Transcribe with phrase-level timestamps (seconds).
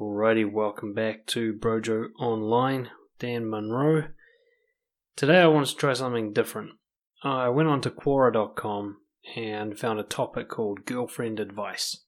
[0.00, 2.90] Alrighty, welcome back to Brojo Online.
[3.20, 4.08] Dan Munro.
[5.14, 6.72] Today I wanted to try something different.
[7.22, 8.96] I went on to Quora.com
[9.36, 12.06] and found a topic called Girlfriend Advice.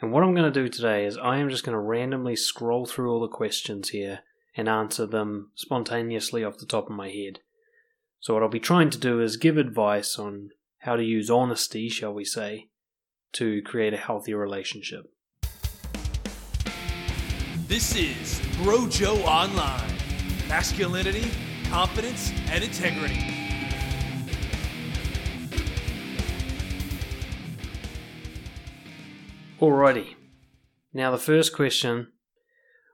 [0.00, 2.84] And what I'm going to do today is I am just going to randomly scroll
[2.84, 4.24] through all the questions here
[4.56, 7.38] and answer them spontaneously off the top of my head.
[8.18, 11.88] So, what I'll be trying to do is give advice on how to use honesty,
[11.88, 12.70] shall we say,
[13.34, 15.13] to create a healthy relationship.
[17.74, 19.90] This is Brojo Online.
[20.48, 21.28] Masculinity,
[21.70, 23.18] confidence, and integrity.
[29.60, 30.14] Alrighty.
[30.92, 32.12] Now, the first question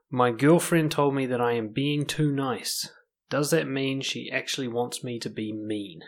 [0.09, 2.89] My girlfriend told me that I am being too nice.
[3.29, 5.99] Does that mean she actually wants me to be mean?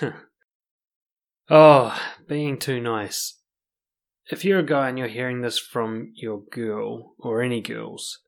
[1.50, 3.35] oh, being too nice.
[4.28, 8.18] If you're a guy and you're hearing this from your girl, or any girls,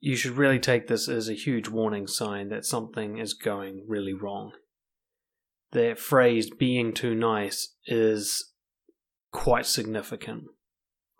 [0.00, 4.12] you should really take this as a huge warning sign that something is going really
[4.12, 4.52] wrong.
[5.72, 8.52] That phrase, being too nice, is
[9.30, 10.44] quite significant.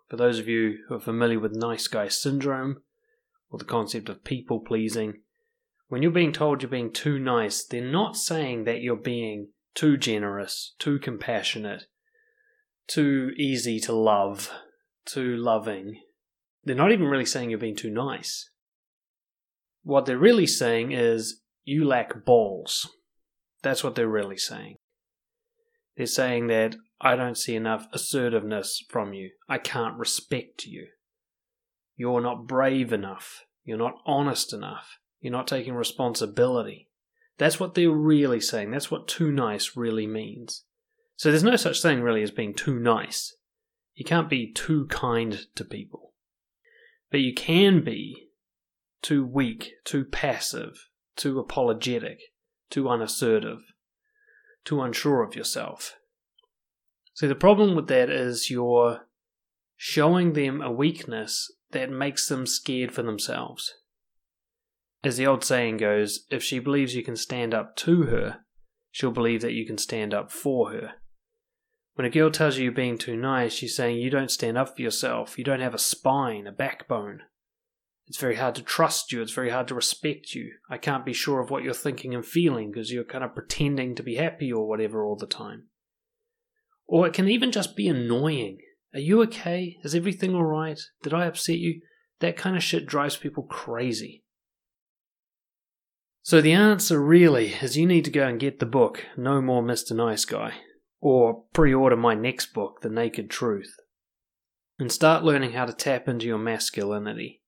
[0.09, 2.83] For those of you who are familiar with nice guy syndrome,
[3.51, 5.21] or the concept of people pleasing,
[5.89, 9.97] when you're being told you're being too nice, they're not saying that you're being too
[9.97, 11.85] generous, too compassionate,
[12.89, 14.51] too easy to love,
[15.05, 16.01] too loving.
[16.65, 18.51] They're not even really saying you're being too nice.
[19.83, 22.89] What they're really saying is you lack balls.
[23.63, 24.77] That's what they're really saying.
[25.97, 29.31] They're saying that I don't see enough assertiveness from you.
[29.49, 30.89] I can't respect you.
[31.97, 33.45] You're not brave enough.
[33.65, 34.99] You're not honest enough.
[35.21, 36.89] You're not taking responsibility.
[37.39, 38.71] That's what they're really saying.
[38.71, 40.65] That's what too nice really means.
[41.17, 43.35] So there's no such thing really as being too nice.
[43.95, 46.13] You can't be too kind to people.
[47.11, 48.29] But you can be
[49.01, 52.19] too weak, too passive, too apologetic,
[52.69, 53.61] too unassertive,
[54.65, 55.97] too unsure of yourself.
[57.15, 59.07] See, the problem with that is you're
[59.77, 63.73] showing them a weakness that makes them scared for themselves.
[65.03, 68.41] As the old saying goes, if she believes you can stand up to her,
[68.91, 70.95] she'll believe that you can stand up for her.
[71.97, 74.77] When a girl tells you you're being too nice, she's saying you don't stand up
[74.77, 77.23] for yourself, you don't have a spine, a backbone.
[78.07, 80.53] It's very hard to trust you, it's very hard to respect you.
[80.69, 83.95] I can't be sure of what you're thinking and feeling because you're kind of pretending
[83.95, 85.69] to be happy or whatever all the time.
[86.87, 88.59] Or it can even just be annoying.
[88.93, 89.79] Are you okay?
[89.83, 90.81] Is everything alright?
[91.03, 91.81] Did I upset you?
[92.21, 94.23] That kind of shit drives people crazy.
[96.21, 99.63] So the answer really is you need to go and get the book, No More
[99.63, 99.97] Mr.
[99.97, 100.53] Nice Guy,
[101.01, 103.77] or pre order my next book, The Naked Truth,
[104.79, 107.43] and start learning how to tap into your masculinity.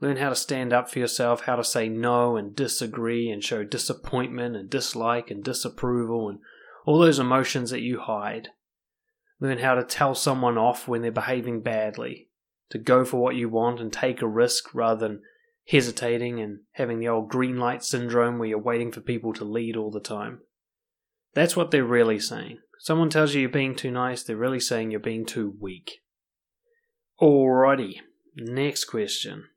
[0.00, 3.64] Learn how to stand up for yourself, how to say no and disagree and show
[3.64, 6.38] disappointment and dislike and disapproval and
[6.84, 8.50] all those emotions that you hide.
[9.40, 12.28] Learn how to tell someone off when they're behaving badly,
[12.70, 15.22] to go for what you want and take a risk rather than
[15.68, 19.76] hesitating and having the old green light syndrome where you're waiting for people to lead
[19.76, 20.40] all the time.
[21.34, 22.58] That's what they're really saying.
[22.86, 26.02] Someone tells you you're being too nice, they're really saying you're being too weak.
[27.20, 27.96] Alrighty,
[28.36, 29.48] next question.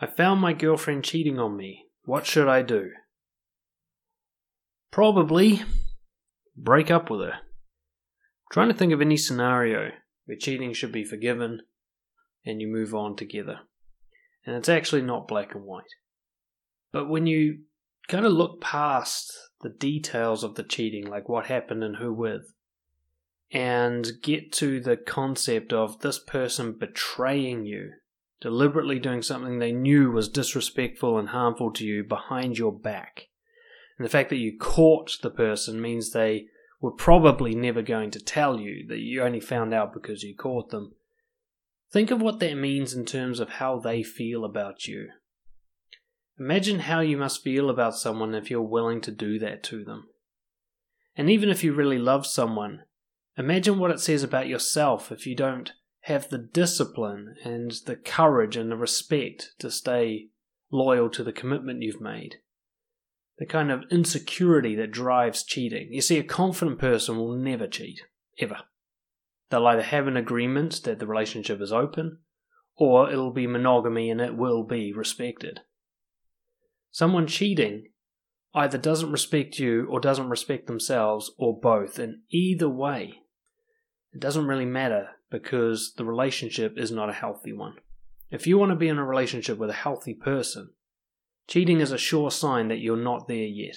[0.00, 1.88] I found my girlfriend cheating on me.
[2.04, 2.92] What should I do?
[4.90, 5.62] Probably
[6.56, 7.34] break up with her.
[7.34, 9.90] I'm trying to think of any scenario
[10.24, 11.60] where cheating should be forgiven
[12.42, 13.58] and you move on together.
[14.46, 15.84] And it's actually not black and white.
[16.90, 17.64] But when you
[18.10, 19.32] kind of look past
[19.62, 22.52] the details of the cheating, like what happened and who with,
[23.52, 27.92] and get to the concept of this person betraying you,
[28.40, 33.28] deliberately doing something they knew was disrespectful and harmful to you behind your back.
[33.96, 36.46] And the fact that you caught the person means they
[36.80, 40.70] were probably never going to tell you, that you only found out because you caught
[40.70, 40.94] them.
[41.92, 45.10] Think of what that means in terms of how they feel about you.
[46.40, 50.08] Imagine how you must feel about someone if you're willing to do that to them.
[51.14, 52.84] And even if you really love someone,
[53.36, 55.72] imagine what it says about yourself if you don't
[56.04, 60.28] have the discipline and the courage and the respect to stay
[60.72, 62.36] loyal to the commitment you've made.
[63.36, 65.88] The kind of insecurity that drives cheating.
[65.90, 68.00] You see, a confident person will never cheat,
[68.38, 68.60] ever.
[69.50, 72.20] They'll either have an agreement that the relationship is open,
[72.76, 75.60] or it'll be monogamy and it will be respected.
[76.90, 77.88] Someone cheating
[78.54, 83.22] either doesn't respect you or doesn't respect themselves or both, and either way,
[84.12, 87.74] it doesn't really matter because the relationship is not a healthy one.
[88.30, 90.70] If you want to be in a relationship with a healthy person,
[91.46, 93.76] cheating is a sure sign that you're not there yet.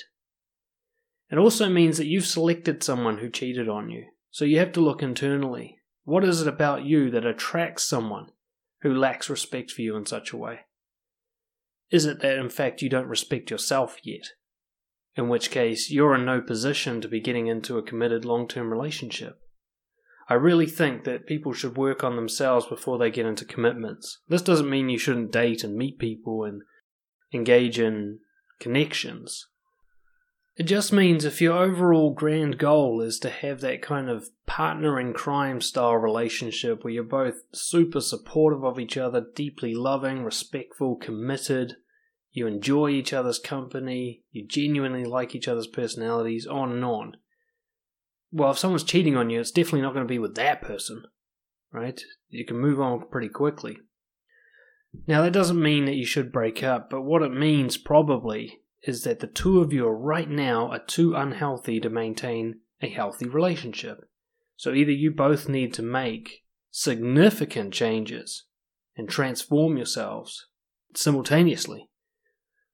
[1.29, 4.81] It also means that you've selected someone who cheated on you, so you have to
[4.81, 5.77] look internally.
[6.03, 8.27] What is it about you that attracts someone
[8.81, 10.61] who lacks respect for you in such a way?
[11.93, 14.29] Is it that in fact you don't respect yourself yet?
[15.15, 18.71] In which case, you're in no position to be getting into a committed long term
[18.71, 19.39] relationship.
[20.27, 24.21] I really think that people should work on themselves before they get into commitments.
[24.27, 26.63] This doesn't mean you shouldn't date and meet people and
[27.31, 28.17] engage in
[28.59, 29.45] connections.
[30.55, 34.99] It just means if your overall grand goal is to have that kind of partner
[34.99, 40.95] in crime style relationship where you're both super supportive of each other, deeply loving, respectful,
[40.95, 41.75] committed,
[42.33, 47.17] you enjoy each other's company, you genuinely like each other's personalities, on and on.
[48.31, 51.03] Well, if someone's cheating on you, it's definitely not going to be with that person,
[51.71, 52.01] right?
[52.29, 53.77] You can move on pretty quickly.
[55.07, 59.03] Now, that doesn't mean that you should break up, but what it means probably is
[59.03, 64.09] that the two of you right now are too unhealthy to maintain a healthy relationship.
[64.57, 68.45] So either you both need to make significant changes
[68.97, 70.47] and transform yourselves
[70.95, 71.89] simultaneously,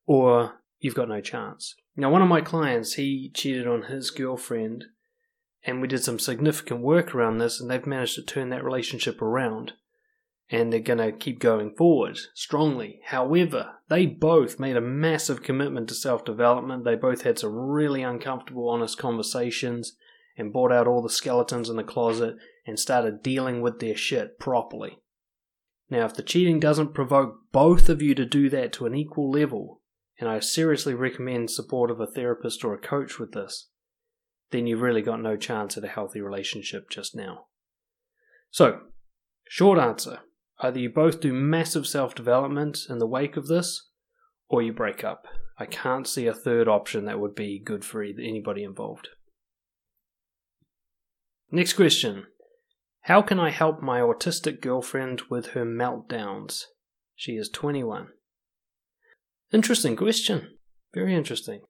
[0.10, 1.76] or you've got no chance.
[1.96, 4.86] Now, one of my clients, he cheated on his girlfriend,
[5.64, 9.22] and we did some significant work around this, and they've managed to turn that relationship
[9.22, 9.74] around.
[10.50, 13.02] And they're going to keep going forward strongly.
[13.06, 16.86] However, they both made a massive commitment to self development.
[16.86, 19.96] They both had some really uncomfortable, honest conversations
[20.40, 22.36] and brought out all the skeletons in the closet
[22.66, 24.98] and started dealing with their shit properly.
[25.88, 29.30] Now, if the cheating doesn't provoke both of you to do that to an equal
[29.30, 29.79] level,
[30.20, 33.70] and I seriously recommend support of a therapist or a coach with this,
[34.52, 37.46] then you've really got no chance at a healthy relationship just now.
[38.52, 38.80] So,
[39.48, 40.20] short answer
[40.62, 43.90] either you both do massive self development in the wake of this,
[44.50, 45.26] or you break up.
[45.58, 49.10] I can't see a third option that would be good for anybody involved.
[51.52, 52.26] Next question
[53.02, 56.64] How can I help my autistic girlfriend with her meltdowns?
[57.16, 58.10] She is 21.
[59.52, 60.58] Interesting question.
[60.94, 61.62] Very interesting.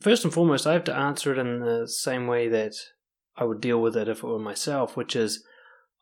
[0.00, 2.74] First and foremost, I have to answer it in the same way that
[3.36, 5.44] I would deal with it if it were myself, which is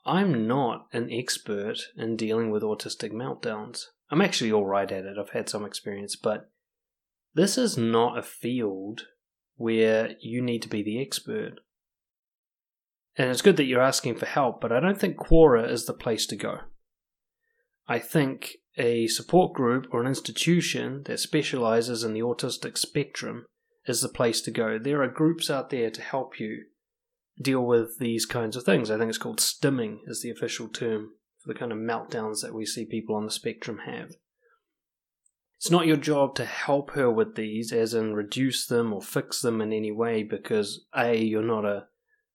[0.07, 3.87] I'm not an expert in dealing with autistic meltdowns.
[4.11, 6.51] I'm actually alright at it, I've had some experience, but
[7.35, 9.03] this is not a field
[9.57, 11.61] where you need to be the expert.
[13.17, 15.93] And it's good that you're asking for help, but I don't think Quora is the
[15.93, 16.61] place to go.
[17.91, 23.47] I think a support group or an institution that specializes in the autistic spectrum
[23.85, 24.79] is the place to go.
[24.79, 26.67] There are groups out there to help you
[27.43, 28.93] deal with these kinds of things.
[28.93, 32.55] I think it's called stimming is the official term for the kind of meltdowns that
[32.55, 34.13] we see people on the spectrum have.
[35.57, 39.43] It's not your job to help her with these, as in reduce them or fix
[39.43, 41.87] them in any way, because A, you're not a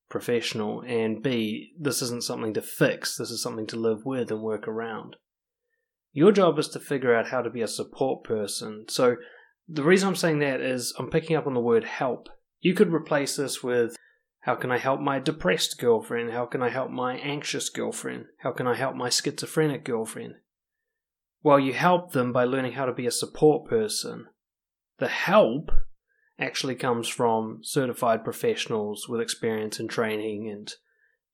[0.10, 4.42] professional, and B, this isn't something to fix, this is something to live with and
[4.42, 5.16] work around.
[6.15, 8.85] Your job is to figure out how to be a support person.
[8.88, 9.17] So
[9.67, 12.29] the reason I'm saying that is I'm picking up on the word help.
[12.62, 13.97] You could replace this with
[14.39, 16.31] how can I help my depressed girlfriend?
[16.31, 18.27] How can I help my anxious girlfriend?
[18.39, 20.36] How can I help my schizophrenic girlfriend?
[21.43, 24.27] Well, you help them by learning how to be a support person.
[25.00, 25.69] The help
[26.39, 30.72] actually comes from certified professionals with experience and training and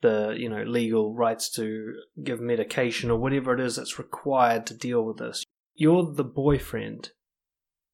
[0.01, 1.93] the you know legal rights to
[2.24, 5.43] give medication or whatever it is that's required to deal with this.
[5.75, 7.12] You're the boyfriend.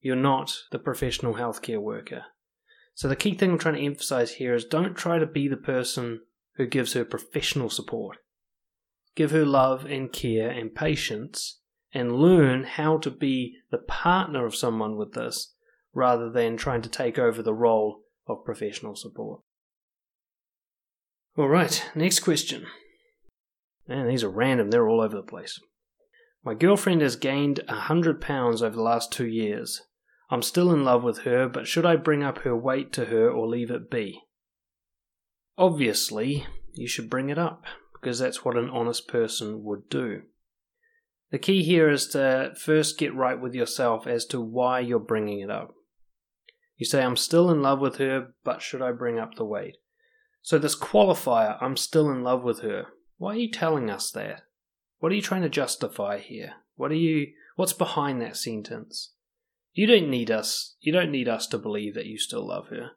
[0.02, 2.24] You're not the professional healthcare worker.
[2.94, 5.58] So the key thing I'm trying to emphasize here is don't try to be the
[5.58, 6.22] person
[6.56, 8.18] who gives her professional support.
[9.16, 11.60] Give her love and care and patience
[11.94, 15.54] and learn how to be the partner of someone with this
[15.94, 19.42] rather than trying to take over the role of professional support.
[21.38, 22.66] All right, next question.
[23.88, 25.60] Man, these are random, they're all over the place.
[26.44, 29.84] My girlfriend has gained a hundred pounds over the last two years.
[30.32, 33.30] I'm still in love with her, but should I bring up her weight to her
[33.30, 34.20] or leave it be?
[35.60, 40.24] Obviously, you should bring it up, because that's what an honest person would do.
[41.30, 45.42] The key here is to first get right with yourself as to why you're bringing
[45.42, 45.76] it up.
[46.78, 49.76] You say, I'm still in love with her, but should I bring up the weight?
[50.48, 52.86] So, this qualifier, I'm still in love with her,
[53.18, 54.44] why are you telling us that?
[55.00, 56.54] What are you trying to justify here?
[56.78, 59.12] What are you what's behind that sentence?
[59.74, 62.92] You don't need us you don't need us to believe that you still love her,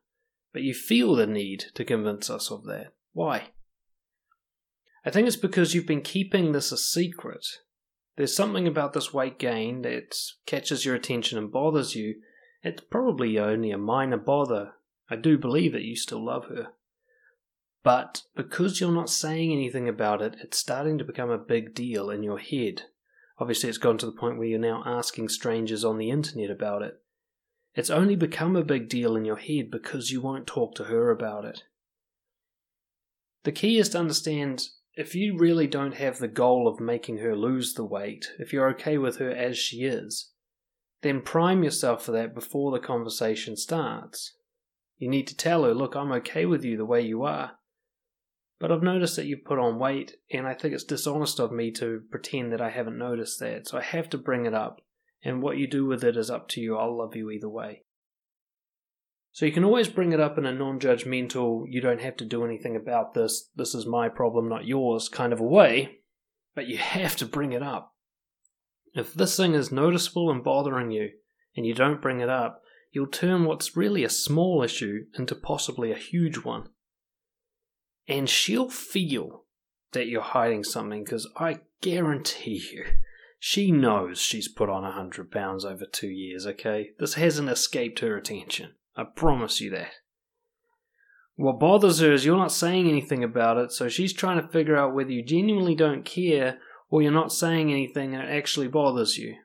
[0.53, 2.93] but you feel the need to convince us of that.
[3.15, 3.49] Why?
[5.05, 7.45] I think it's because you've been keeping this a secret.
[8.17, 10.15] There's something about this weight gain that
[10.47, 12.21] catches your attention and bothers you.
[12.63, 14.75] It's probably only a minor bother.
[15.11, 16.75] I do believe that you still love her.
[17.83, 22.11] But because you're not saying anything about it, it's starting to become a big deal
[22.11, 22.83] in your head.
[23.39, 26.83] Obviously, it's gone to the point where you're now asking strangers on the internet about
[26.83, 27.01] it.
[27.75, 31.11] It's only become a big deal in your head because you won't talk to her
[31.11, 31.63] about it.
[33.45, 37.35] The key is to understand if you really don't have the goal of making her
[37.35, 40.33] lose the weight, if you're okay with her as she is,
[41.01, 44.35] then prime yourself for that before the conversation starts.
[44.99, 47.53] You need to tell her, look, I'm okay with you the way you are,
[48.61, 51.71] but I've noticed that you've put on weight, and I think it's dishonest of me
[51.73, 54.83] to pretend that I haven't noticed that, so I have to bring it up,
[55.25, 56.77] and what you do with it is up to you.
[56.77, 57.85] I'll love you either way.
[59.33, 62.27] So you can always bring it up in a non judgmental, you don't have to
[62.27, 66.01] do anything about this, this is my problem, not yours kind of a way,
[66.55, 67.95] but you have to bring it up.
[68.93, 71.13] If this thing is noticeable and bothering you,
[71.57, 72.61] and you don't bring it up,
[72.93, 76.69] you'll turn what's really a small issue into possibly a huge one
[78.11, 79.45] and she'll feel
[79.93, 82.85] that you're hiding something because I guarantee you,
[83.39, 86.91] she knows she's put on a hundred pounds over two years, okay?
[86.99, 88.73] This hasn't escaped her attention.
[88.97, 89.93] I promise you that.
[91.37, 94.77] What bothers her is you're not saying anything about it, so she's trying to figure
[94.77, 96.59] out whether you genuinely don't care
[96.91, 99.37] or you're not saying anything and it actually bothers you.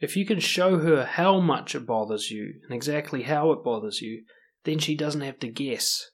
[0.00, 4.02] If you can show her how much it bothers you and exactly how it bothers
[4.02, 4.24] you,
[4.64, 6.10] then she doesn't have to guess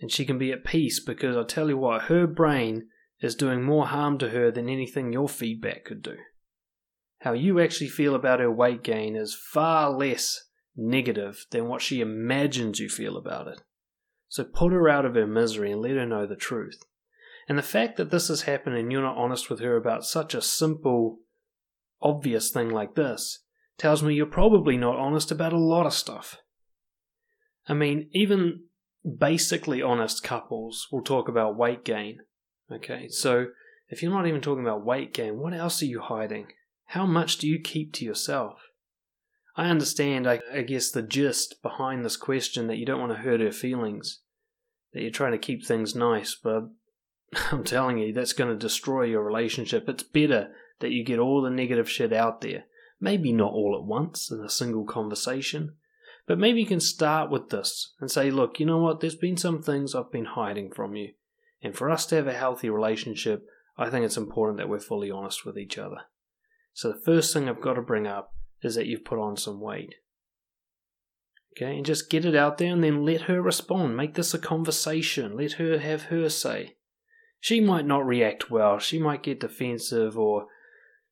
[0.00, 2.88] and she can be at peace because I tell you what, her brain
[3.20, 6.16] is doing more harm to her than anything your feedback could do.
[7.20, 10.44] How you actually feel about her weight gain is far less
[10.76, 13.62] negative than what she imagines you feel about it.
[14.28, 16.82] So put her out of her misery and let her know the truth.
[17.48, 20.34] And the fact that this has happened and you're not honest with her about such
[20.34, 21.20] a simple,
[22.02, 23.40] obvious thing like this
[23.78, 26.38] tells me you're probably not honest about a lot of stuff.
[27.68, 28.64] I mean, even
[29.06, 32.20] basically honest couples will talk about weight gain.
[32.70, 33.46] Okay, so
[33.88, 36.48] if you're not even talking about weight gain, what else are you hiding?
[36.86, 38.58] How much do you keep to yourself?
[39.56, 43.18] I understand, I, I, guess, the gist behind this question that you don't want to
[43.18, 44.20] hurt her feelings,
[44.92, 46.68] that you're trying to keep things nice, but
[47.52, 49.88] I'm telling you, that's going to destroy your relationship.
[49.88, 52.64] It's better that you get all the negative shit out there.
[53.00, 55.76] Maybe not all at once in a single conversation,
[56.26, 59.00] but maybe you can start with this and say, look, you know what?
[59.00, 61.12] There's been some things I've been hiding from you.
[61.62, 63.46] And for us to have a healthy relationship,
[63.78, 66.02] I think it's important that we're fully honest with each other.
[66.72, 69.60] So the first thing I've got to bring up is that you've put on some
[69.60, 69.94] weight.
[71.56, 73.96] Okay, and just get it out there and then let her respond.
[73.96, 75.36] Make this a conversation.
[75.36, 76.76] Let her have her say.
[77.40, 78.78] She might not react well.
[78.78, 80.48] She might get defensive or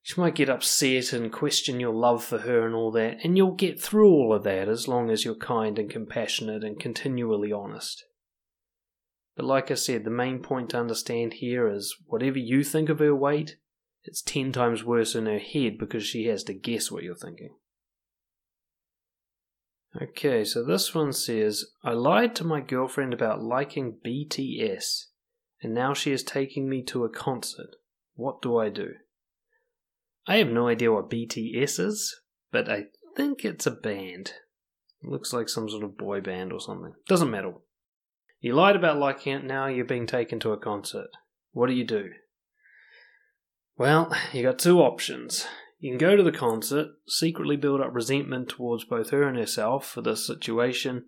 [0.06, 3.54] she might get upset and question your love for her and all that, and you'll
[3.54, 8.04] get through all of that as long as you're kind and compassionate and continually honest.
[9.34, 12.99] But like I said, the main point to understand here is whatever you think of
[12.99, 13.56] her weight,
[14.02, 17.54] it's ten times worse in her head because she has to guess what you're thinking.
[20.02, 25.04] Okay, so this one says I lied to my girlfriend about liking BTS,
[25.62, 27.76] and now she is taking me to a concert.
[28.16, 28.96] What do I do?
[30.26, 32.85] I have no idea what BTS is, but I
[33.16, 34.33] think it's a band.
[35.02, 36.95] It looks like some sort of boy band or something.
[37.09, 37.52] Doesn't matter.
[38.40, 41.09] You lied about liking it, now you're being taken to a concert.
[41.52, 42.11] What do you do?
[43.76, 45.47] Well, you got two options.
[45.78, 49.87] You can go to the concert, secretly build up resentment towards both her and herself
[49.87, 51.04] for this situation,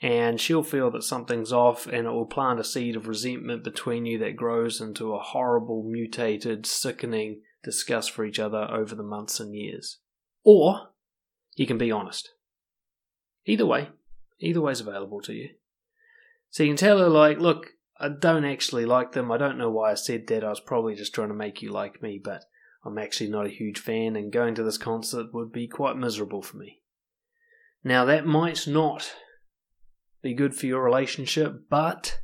[0.00, 4.06] and she'll feel that something's off and it will plant a seed of resentment between
[4.06, 9.40] you that grows into a horrible, mutated, sickening discuss for each other over the months
[9.40, 9.98] and years.
[10.44, 10.90] Or
[11.56, 12.30] you can be honest.
[13.44, 13.88] Either way,
[14.40, 15.50] either way is available to you.
[16.50, 19.32] So you can tell her, like, look, I don't actually like them.
[19.32, 20.44] I don't know why I said that.
[20.44, 22.44] I was probably just trying to make you like me, but
[22.84, 26.42] I'm actually not a huge fan, and going to this concert would be quite miserable
[26.42, 26.82] for me.
[27.82, 29.12] Now, that might not
[30.22, 32.20] be good for your relationship, but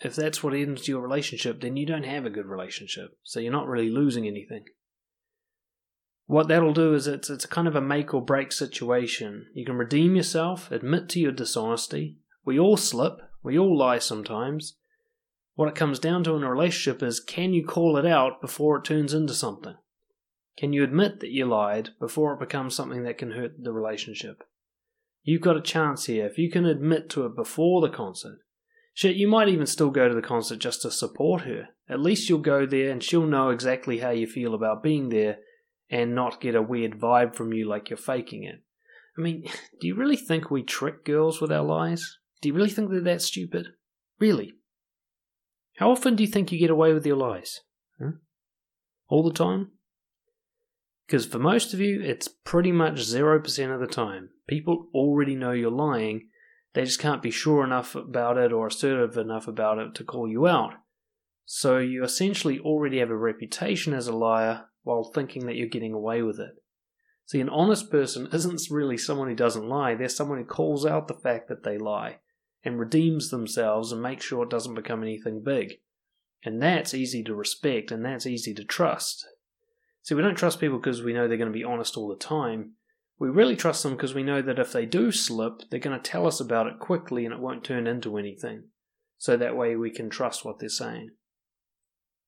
[0.00, 3.18] if that's what ends your relationship, then you don't have a good relationship.
[3.22, 4.64] So you're not really losing anything.
[6.26, 9.46] What that'll do is it's it's kind of a make or break situation.
[9.52, 12.18] You can redeem yourself, admit to your dishonesty.
[12.44, 14.76] We all slip, we all lie sometimes.
[15.54, 18.78] What it comes down to in a relationship is can you call it out before
[18.78, 19.74] it turns into something?
[20.56, 24.44] Can you admit that you lied before it becomes something that can hurt the relationship?
[25.22, 26.26] You've got a chance here.
[26.26, 28.38] If you can admit to it before the concert,
[29.00, 31.68] Shit, you might even still go to the concert just to support her.
[31.88, 35.38] At least you'll go there and she'll know exactly how you feel about being there
[35.88, 38.56] and not get a weird vibe from you like you're faking it.
[39.16, 39.44] I mean,
[39.80, 42.18] do you really think we trick girls with our lies?
[42.42, 43.68] Do you really think they're that stupid?
[44.18, 44.52] Really?
[45.76, 47.60] How often do you think you get away with your lies?
[47.98, 48.10] Huh?
[49.08, 49.70] All the time?
[51.06, 54.28] Because for most of you, it's pretty much 0% of the time.
[54.46, 56.28] People already know you're lying,
[56.74, 60.28] they just can't be sure enough about it or assertive enough about it to call
[60.28, 60.74] you out.
[61.44, 65.92] So you essentially already have a reputation as a liar while thinking that you're getting
[65.92, 66.62] away with it.
[67.26, 71.08] See, an honest person isn't really someone who doesn't lie, they're someone who calls out
[71.08, 72.18] the fact that they lie
[72.64, 75.74] and redeems themselves and makes sure it doesn't become anything big.
[76.44, 79.26] And that's easy to respect and that's easy to trust.
[80.02, 82.16] See, we don't trust people because we know they're going to be honest all the
[82.16, 82.72] time.
[83.20, 86.10] We really trust them because we know that if they do slip, they're going to
[86.10, 88.64] tell us about it quickly and it won't turn into anything.
[89.18, 91.10] So that way we can trust what they're saying.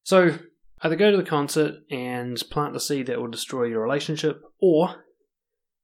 [0.04, 0.38] So,
[0.82, 5.04] either go to the concert and plant the seed that will destroy your relationship, or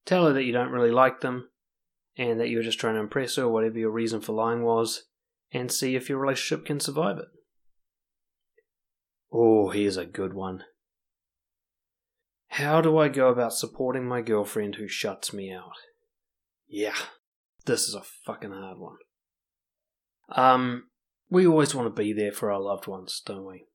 [0.04, 1.48] tell her that you don't really like them
[2.18, 5.04] and that you're just trying to impress her, whatever your reason for lying was,
[5.52, 7.28] and see if your relationship can survive it.
[9.32, 10.64] Oh, here's a good one.
[12.48, 15.72] How do I go about supporting my girlfriend who shuts me out?
[16.66, 16.96] Yeah,
[17.66, 18.96] this is a fucking hard one.
[20.30, 20.88] Um,
[21.30, 23.66] we always want to be there for our loved ones, don't we?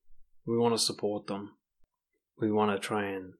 [0.46, 1.52] We want to support them.
[2.40, 3.34] We want to try and,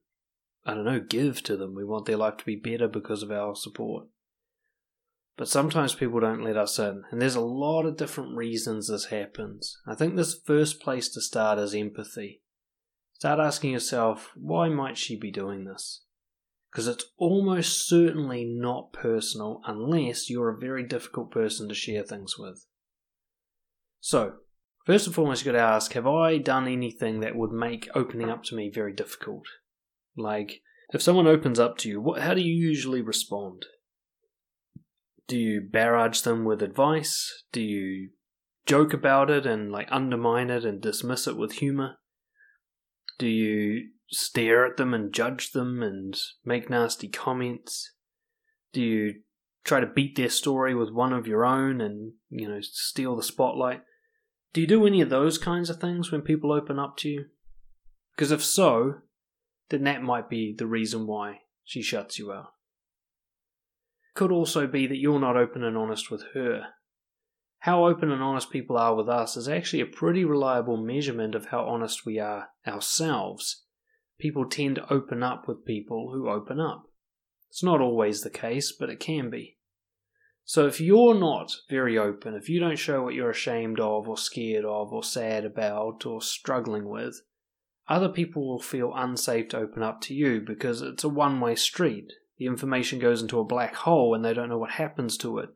[0.64, 1.74] I don't know, give to them.
[1.74, 4.06] We want their life to be better because of our support.
[5.36, 9.06] But sometimes people don't let us in, and there's a lot of different reasons this
[9.06, 9.76] happens.
[9.84, 12.40] I think this first place to start is empathy.
[13.14, 16.04] Start asking yourself, why might she be doing this?
[16.70, 22.34] Because it's almost certainly not personal unless you're a very difficult person to share things
[22.38, 22.66] with.
[24.00, 24.34] So,
[24.84, 28.28] first and foremost, you've got to ask, have I done anything that would make opening
[28.28, 29.44] up to me very difficult?
[30.16, 30.60] Like,
[30.92, 33.66] if someone opens up to you, what, how do you usually respond?
[35.26, 37.44] Do you barrage them with advice?
[37.52, 38.10] Do you
[38.66, 41.96] joke about it and like undermine it and dismiss it with humor?
[43.18, 47.92] Do you stare at them and judge them and make nasty comments?
[48.72, 49.14] Do you
[49.64, 53.22] try to beat their story with one of your own and, you know, steal the
[53.22, 53.82] spotlight?
[54.52, 57.24] Do you do any of those kinds of things when people open up to you?
[58.14, 58.96] Because if so,
[59.70, 62.52] then that might be the reason why she shuts you out.
[64.14, 66.66] Could also be that you're not open and honest with her.
[67.64, 71.46] How open and honest people are with us is actually a pretty reliable measurement of
[71.46, 73.64] how honest we are ourselves.
[74.20, 76.82] People tend to open up with people who open up.
[77.48, 79.56] It's not always the case, but it can be.
[80.44, 84.18] So if you're not very open, if you don't show what you're ashamed of, or
[84.18, 87.22] scared of, or sad about, or struggling with,
[87.88, 91.54] other people will feel unsafe to open up to you because it's a one way
[91.54, 92.12] street.
[92.36, 95.48] The information goes into a black hole and they don't know what happens to it.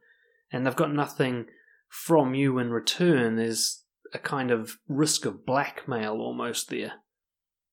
[0.51, 1.49] And they've got nothing
[1.89, 3.37] from you in return.
[3.37, 6.93] There's a kind of risk of blackmail almost there.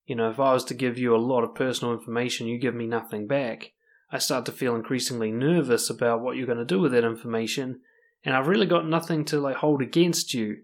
[0.06, 2.76] You know, if I was to give you a lot of personal information, you give
[2.76, 3.72] me nothing back.
[4.12, 7.82] I start to feel increasingly nervous about what you're going to do with that information,
[8.24, 10.58] and I've really got nothing to like hold against you.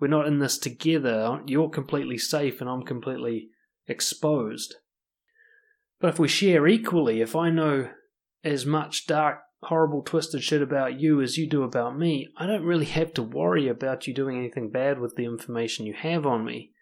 [0.00, 1.40] We're not in this together.
[1.46, 3.50] You're completely safe, and I'm completely
[3.86, 4.74] exposed.
[6.00, 7.90] But if we share equally, if I know
[8.44, 12.64] as much dark, horrible, twisted shit about you as you do about me, I don't
[12.64, 16.44] really have to worry about you doing anything bad with the information you have on
[16.44, 16.72] me.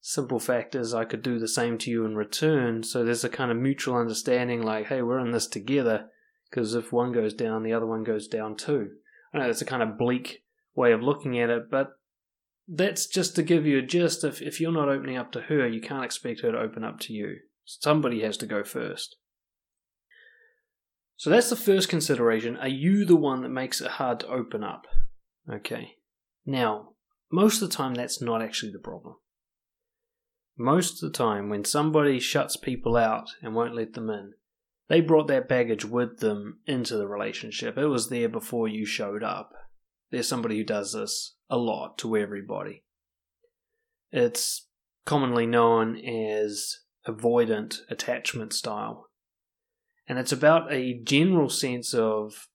[0.00, 3.28] Simple fact is, I could do the same to you in return, so there's a
[3.28, 6.08] kind of mutual understanding like, hey, we're in this together,
[6.48, 8.90] because if one goes down, the other one goes down too.
[9.32, 10.42] I know that's a kind of bleak
[10.74, 11.90] way of looking at it, but
[12.66, 14.24] that's just to give you a gist.
[14.24, 17.00] If, if you're not opening up to her, you can't expect her to open up
[17.00, 17.36] to you.
[17.64, 19.16] Somebody has to go first.
[21.20, 22.56] So that's the first consideration.
[22.56, 24.86] Are you the one that makes it hard to open up?
[25.52, 25.96] Okay.
[26.46, 26.94] Now,
[27.30, 29.16] most of the time, that's not actually the problem.
[30.56, 34.32] Most of the time, when somebody shuts people out and won't let them in,
[34.88, 37.76] they brought that baggage with them into the relationship.
[37.76, 39.52] It was there before you showed up.
[40.10, 42.84] There's somebody who does this a lot to everybody.
[44.10, 44.68] It's
[45.04, 49.09] commonly known as avoidant attachment style.
[50.10, 52.48] And it's about a general sense of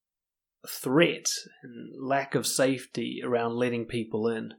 [0.67, 1.29] threat
[1.63, 4.55] and lack of safety around letting people in.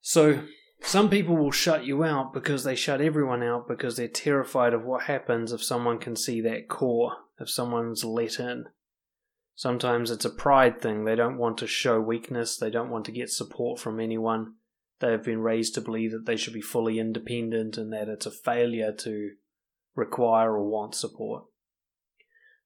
[0.00, 0.42] So,
[0.80, 4.82] some people will shut you out because they shut everyone out because they're terrified of
[4.82, 8.64] what happens if someone can see that core, if someone's let in.
[9.54, 11.04] Sometimes it's a pride thing.
[11.04, 14.54] They don't want to show weakness, they don't want to get support from anyone.
[14.98, 18.26] They have been raised to believe that they should be fully independent and that it's
[18.26, 19.30] a failure to
[19.94, 21.44] require or want support.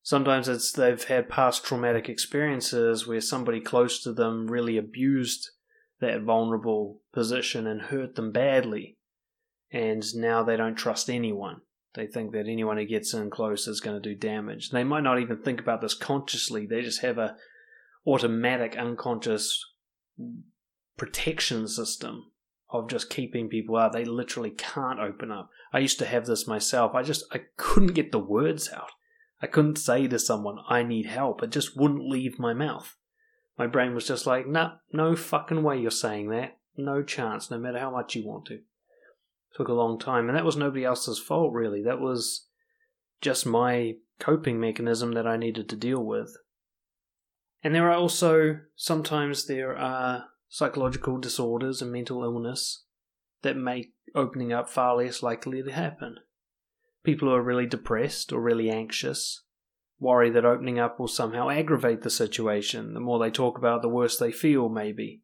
[0.02, 5.50] Sometimes it's they've had past traumatic experiences where somebody close to them really abused
[6.00, 8.98] that vulnerable position and hurt them badly,
[9.72, 11.62] and now they don't trust anyone.
[11.94, 14.70] They think that anyone who gets in close is going to do damage.
[14.70, 16.66] They might not even think about this consciously.
[16.66, 17.36] They just have a
[18.06, 19.64] automatic, unconscious
[20.96, 22.30] protection system
[22.74, 23.92] of just keeping people out.
[23.92, 25.50] They literally can't open up.
[25.72, 26.94] I used to have this myself.
[26.94, 28.90] I just I couldn't get the words out.
[29.40, 31.42] I couldn't say to someone, I need help.
[31.42, 32.96] It just wouldn't leave my mouth.
[33.58, 36.58] My brain was just like, nah, no fucking way you're saying that.
[36.76, 38.60] No chance, no matter how much you want to.
[39.54, 41.82] Took a long time, and that was nobody else's fault, really.
[41.82, 42.48] That was
[43.20, 46.36] just my coping mechanism that I needed to deal with.
[47.62, 52.84] And there are also, sometimes there are psychological disorders and mental illness
[53.42, 56.16] that make opening up far less likely to happen.
[57.02, 59.42] People who are really depressed or really anxious
[59.98, 62.94] worry that opening up will somehow aggravate the situation.
[62.94, 65.22] The more they talk about the worse they feel, maybe.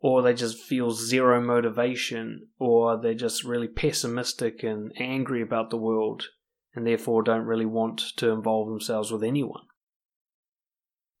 [0.00, 5.76] Or they just feel zero motivation, or they're just really pessimistic and angry about the
[5.76, 6.28] world,
[6.74, 9.66] and therefore don't really want to involve themselves with anyone.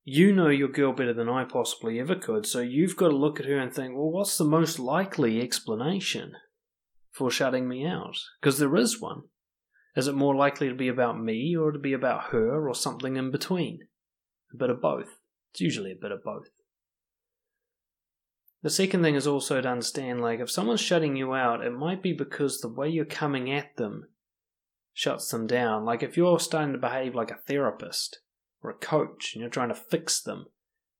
[0.06, 3.40] You know your girl better than I possibly ever could, so you've got to look
[3.40, 6.34] at her and think, well, what's the most likely explanation
[7.10, 8.18] for shutting me out?
[8.38, 9.22] Because there is one.
[9.96, 13.16] Is it more likely to be about me or to be about her or something
[13.16, 13.86] in between?
[14.52, 15.20] A bit of both.
[15.52, 16.48] It's usually a bit of both.
[18.62, 22.02] The second thing is also to understand like, if someone's shutting you out, it might
[22.02, 24.08] be because the way you're coming at them
[24.92, 25.86] shuts them down.
[25.86, 28.18] Like, if you're starting to behave like a therapist
[28.64, 30.46] or a coach and you're trying to fix them,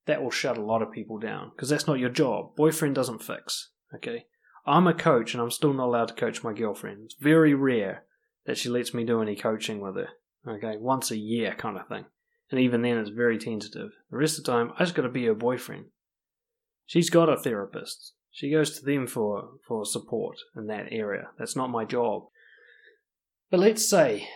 [0.05, 2.55] that will shut a lot of people down because that's not your job.
[2.55, 4.25] Boyfriend doesn't fix, okay?
[4.65, 7.01] I'm a coach and I'm still not allowed to coach my girlfriend.
[7.05, 8.05] It's very rare
[8.45, 10.09] that she lets me do any coaching with her.
[10.47, 12.05] Okay, once a year kind of thing.
[12.51, 13.89] And even then, it's very tentative.
[14.11, 15.85] The rest of the time, I just got to be her boyfriend.
[16.85, 18.13] She's got a therapist.
[18.31, 21.29] She goes to them for, for support in that area.
[21.39, 22.25] That's not my job.
[23.49, 24.27] But let's say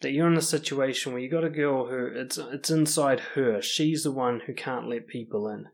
[0.00, 3.60] that you're in a situation where you got a girl who it's it's inside her.
[3.60, 5.66] She's the one who can't let people in.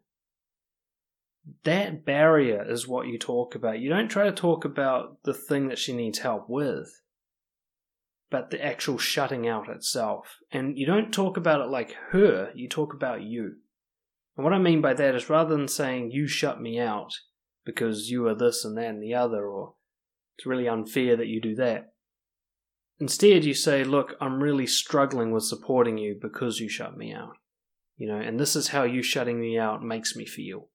[1.65, 3.79] That barrier is what you talk about.
[3.79, 7.01] You don't try to talk about the thing that she needs help with
[8.31, 10.39] but the actual shutting out itself.
[10.51, 13.57] And you don't talk about it like her, you talk about you.
[14.37, 17.13] And what I mean by that is rather than saying, you shut me out
[17.65, 19.75] because you are this and that and the other, or
[20.37, 21.93] it's really unfair that you do that.
[22.99, 27.37] Instead, you say, look, I'm really struggling with supporting you because you shut me out.
[27.97, 30.69] You know, and this is how you shutting me out makes me feel.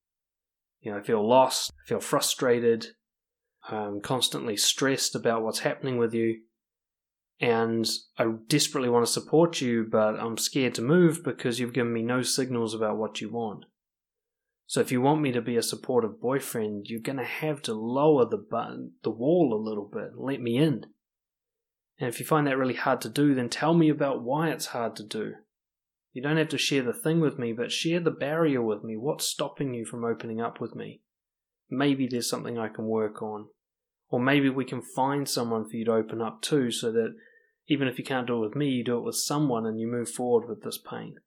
[0.82, 2.88] You know, I feel lost, I feel frustrated,
[3.70, 6.42] I'm constantly stressed about what's happening with you
[7.42, 11.92] and I desperately want to support you, but I'm scared to move because you've given
[11.92, 13.66] me no signals about what you want.
[14.68, 17.74] So if you want me to be a supportive boyfriend, you're going to have to
[17.74, 20.86] lower the button, the wall a little bit, let me in.
[22.02, 24.66] And if you find that really hard to do, then tell me about why it's
[24.66, 25.36] hard to do.
[26.14, 28.98] You don't have to share the thing with me, but share the barrier with me.
[28.98, 31.02] What's stopping you from opening up with me?
[31.70, 33.50] Maybe there's something I can work on.
[34.10, 37.14] Or maybe we can find someone for you to open up to so that
[37.68, 39.86] even if you can't do it with me, you do it with someone and you
[39.86, 41.18] move forward with this pain.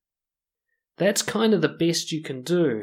[0.98, 2.82] That's kind of the best you can do.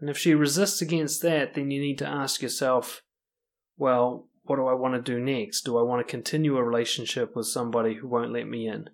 [0.00, 3.02] And if she resists against that, then you need to ask yourself,
[3.76, 5.62] well, what do I want to do next?
[5.62, 8.90] Do I want to continue a relationship with somebody who won't let me in?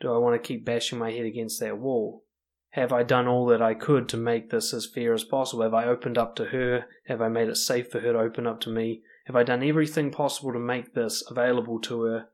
[0.00, 2.24] Do I want to keep bashing my head against that wall?
[2.70, 5.62] Have I done all that I could to make this as fair as possible?
[5.62, 6.86] Have I opened up to her?
[7.06, 9.02] Have I made it safe for her to open up to me?
[9.26, 12.28] Have I done everything possible to make this available to her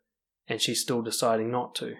[0.47, 1.95] and she's still deciding not to.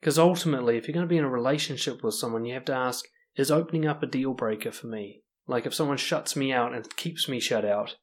[0.00, 2.74] Because ultimately, if you're going to be in a relationship with someone, you have to
[2.74, 3.06] ask
[3.36, 5.22] is opening up a deal breaker for me?
[5.46, 7.96] Like if someone shuts me out and keeps me shut out,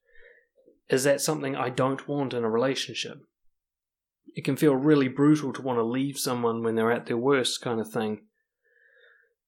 [0.89, 3.19] is that something I don't want in a relationship?
[4.35, 7.61] It can feel really brutal to want to leave someone when they're at their worst,
[7.61, 8.21] kind of thing.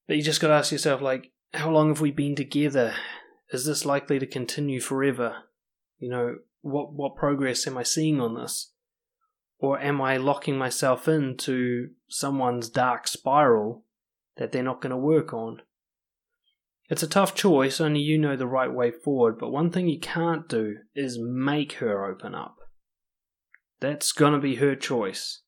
[0.06, 2.94] But you just got to ask yourself, like, how long have we been together?
[3.52, 5.44] Is this likely to continue forever?
[5.98, 8.72] You know, what what progress am I seeing on this?
[9.58, 13.84] Or am I locking myself into someone's dark spiral
[14.36, 15.62] that they're not going to work on?
[16.90, 20.00] It's a tough choice, only you know the right way forward, but one thing you
[20.00, 22.56] can't do is make her open up.
[23.78, 25.42] That's going to be her choice.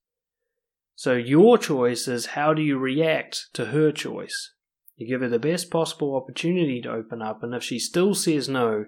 [0.95, 4.53] So your choice is how do you react to her choice?
[4.95, 8.49] You give her the best possible opportunity to open up, and if she still says
[8.49, 8.85] no,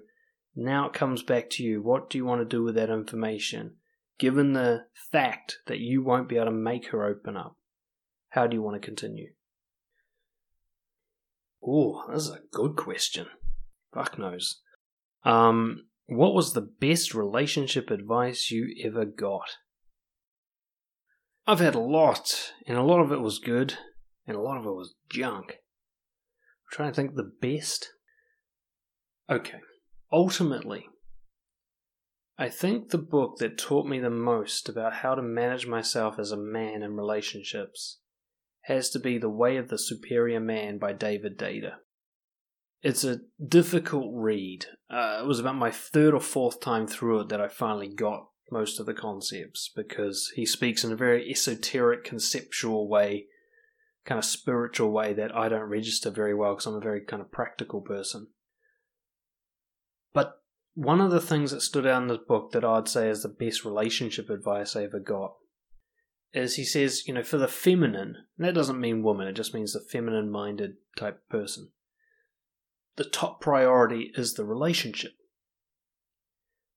[0.54, 1.82] now it comes back to you.
[1.82, 3.78] What do you want to do with that information?
[4.16, 7.56] Given the fact that you won't be able to make her open up,
[8.28, 9.32] how do you want to continue?
[11.66, 13.26] Oh, this is a good question.
[13.92, 14.60] Fuck knows.
[15.24, 19.56] Um, what was the best relationship advice you ever got?
[21.46, 23.78] I've had a lot, and a lot of it was good,
[24.26, 25.52] and a lot of it was junk.
[25.52, 27.90] I'm trying to think the best.
[29.30, 29.60] Okay,
[30.12, 30.88] ultimately,
[32.36, 36.32] I think the book that taught me the most about how to manage myself as
[36.32, 38.00] a man in relationships
[38.64, 41.74] has to be The Way of the Superior Man by David Deida.
[42.82, 44.66] It's a difficult read.
[44.90, 48.28] Uh, it was about my third or fourth time through it that I finally got
[48.50, 53.26] most of the concepts because he speaks in a very esoteric, conceptual way,
[54.04, 57.22] kind of spiritual way that I don't register very well because I'm a very kind
[57.22, 58.28] of practical person.
[60.12, 60.42] But
[60.74, 63.28] one of the things that stood out in this book that I'd say is the
[63.28, 65.34] best relationship advice I ever got
[66.34, 69.72] is he says, you know, for the feminine, that doesn't mean woman, it just means
[69.72, 71.70] the feminine minded type person.
[72.96, 75.12] The top priority is the relationship.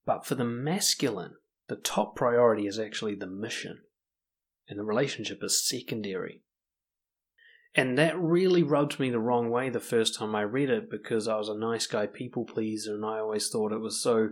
[0.06, 1.36] But for the masculine,
[1.68, 3.80] the top priority is actually the mission,
[4.70, 6.44] and the relationship is secondary.
[7.76, 11.28] And that really rubbed me the wrong way the first time I read it because
[11.28, 14.30] I was a nice guy people pleaser and I always thought it was so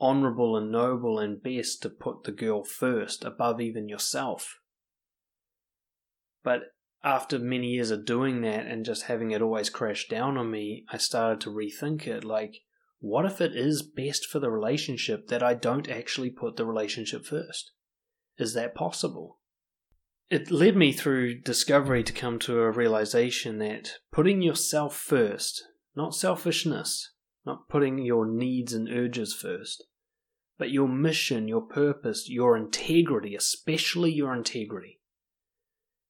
[0.00, 4.58] honourable and noble and best to put the girl first above even yourself.
[6.42, 10.50] But after many years of doing that and just having it always crash down on
[10.50, 12.56] me, I started to rethink it like,
[12.98, 17.26] what if it is best for the relationship that I don't actually put the relationship
[17.26, 17.72] first?
[18.38, 19.38] Is that possible?
[20.30, 25.62] It led me through discovery to come to a realization that putting yourself first,
[25.94, 27.12] not selfishness,
[27.46, 29.84] not putting your needs and urges first,
[30.58, 35.00] but your mission, your purpose, your integrity, especially your integrity.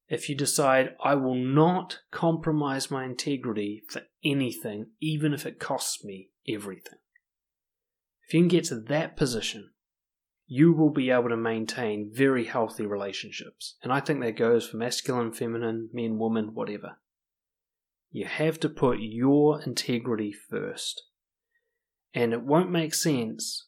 [0.09, 6.05] If you decide, I will not compromise my integrity for anything, even if it costs
[6.05, 6.99] me everything.
[8.27, 9.70] If you can get to that position,
[10.47, 13.77] you will be able to maintain very healthy relationships.
[13.83, 16.99] And I think that goes for masculine, feminine, men, women, whatever.
[18.11, 21.03] You have to put your integrity first.
[22.14, 23.66] And it won't make sense,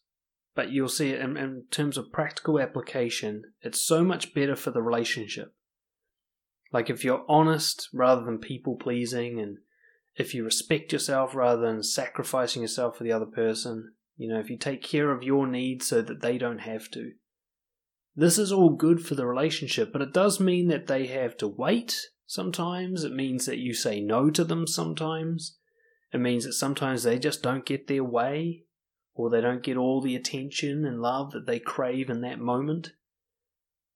[0.55, 4.71] but you'll see it in, in terms of practical application, it's so much better for
[4.71, 5.53] the relationship.
[6.73, 9.59] Like if you're honest rather than people pleasing and
[10.15, 14.49] if you respect yourself rather than sacrificing yourself for the other person, you know, if
[14.49, 17.13] you take care of your needs so that they don't have to.
[18.15, 21.49] This is all good for the relationship, but it does mean that they have to
[21.49, 23.05] wait sometimes.
[23.05, 25.59] It means that you say no to them sometimes.
[26.17, 28.65] It means that sometimes they just don't get their way,
[29.15, 32.93] or they don't get all the attention and love that they crave in that moment.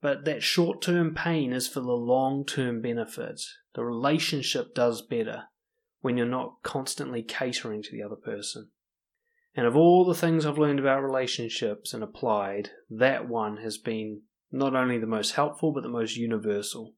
[0.02, 3.40] But that short term pain is for the long term benefit.
[3.74, 5.44] The relationship does better
[6.02, 8.68] when you're not constantly catering to the other person.
[9.54, 14.24] And of all the things I've learned about relationships and applied, that one has been
[14.52, 16.96] not only the most helpful but the most universal.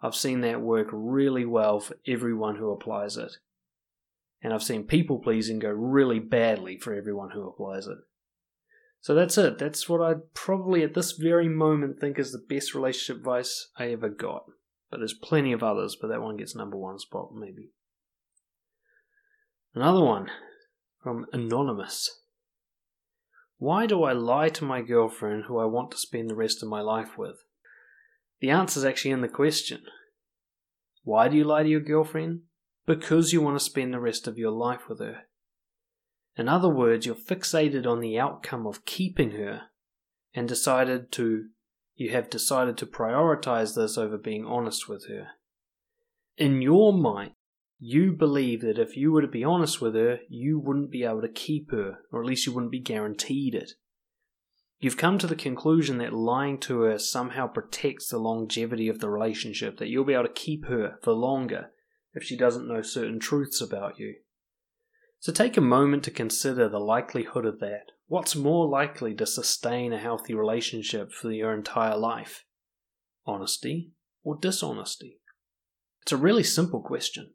[0.00, 3.36] I've seen that work really well for everyone who applies it.
[4.44, 7.96] And I've seen people pleasing go really badly for everyone who applies it.
[9.00, 9.58] So that's it.
[9.58, 13.90] That's what I probably at this very moment think is the best relationship advice I
[13.90, 14.44] ever got.
[14.90, 17.70] But there's plenty of others, but that one gets number one spot, maybe.
[19.74, 20.30] Another one
[21.02, 22.20] from Anonymous.
[23.56, 26.68] Why do I lie to my girlfriend who I want to spend the rest of
[26.68, 27.36] my life with?
[28.40, 29.82] The answer is actually in the question.
[31.02, 32.42] Why do you lie to your girlfriend?
[32.86, 35.22] Because you want to spend the rest of your life with her.
[36.36, 39.62] In other words, you're fixated on the outcome of keeping her
[40.34, 41.46] and decided to
[41.96, 45.28] you have decided to prioritize this over being honest with her.
[46.36, 47.32] In your mind,
[47.78, 51.20] you believe that if you were to be honest with her, you wouldn't be able
[51.20, 53.72] to keep her, or at least you wouldn't be guaranteed it.
[54.80, 59.08] You've come to the conclusion that lying to her somehow protects the longevity of the
[59.08, 61.70] relationship, that you'll be able to keep her for longer
[62.14, 64.14] if she doesn't know certain truths about you.
[65.18, 67.86] So take a moment to consider the likelihood of that.
[68.06, 72.44] What's more likely to sustain a healthy relationship for your entire life?
[73.26, 75.20] Honesty or dishonesty?
[76.02, 77.32] It's a really simple question.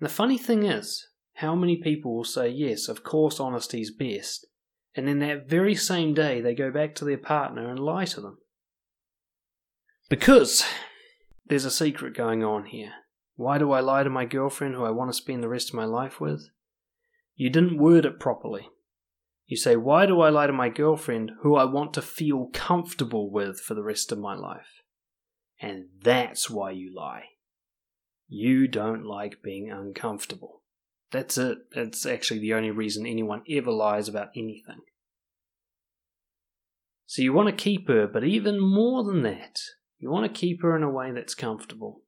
[0.00, 3.90] And the funny thing is, how many people will say, yes, of course honesty is
[3.90, 4.46] best,
[4.96, 8.20] and then that very same day they go back to their partner and lie to
[8.20, 8.38] them?
[10.08, 10.64] Because
[11.46, 12.92] there's a secret going on here.
[13.36, 15.74] Why do I lie to my girlfriend who I want to spend the rest of
[15.74, 16.48] my life with?
[17.34, 18.68] You didn't word it properly.
[19.46, 23.30] You say, Why do I lie to my girlfriend who I want to feel comfortable
[23.30, 24.82] with for the rest of my life?
[25.60, 27.24] And that's why you lie.
[28.28, 30.62] You don't like being uncomfortable.
[31.10, 31.58] That's it.
[31.74, 34.80] That's actually the only reason anyone ever lies about anything.
[37.06, 39.60] So you want to keep her, but even more than that,
[39.98, 42.03] you want to keep her in a way that's comfortable.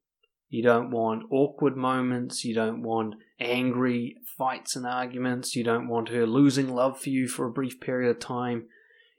[0.49, 2.45] You don't want awkward moments.
[2.45, 5.55] You don't want angry fights and arguments.
[5.55, 8.67] You don't want her losing love for you for a brief period of time.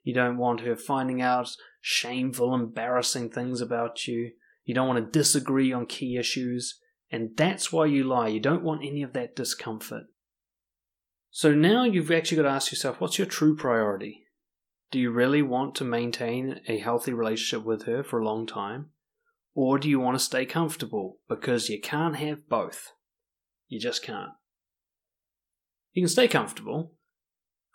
[0.02, 4.32] You don't want her finding out shameful, embarrassing things about you.
[4.64, 6.80] You don't want to disagree on key issues.
[7.10, 8.28] And that's why you lie.
[8.28, 10.04] You don't want any of that discomfort.
[11.30, 14.24] So now you've actually got to ask yourself what's your true priority?
[14.90, 18.90] Do you really want to maintain a healthy relationship with her for a long time?
[19.60, 21.18] Or do you want to stay comfortable?
[21.28, 22.92] Because you can't have both.
[23.66, 24.30] You just can't.
[25.92, 26.92] You can stay comfortable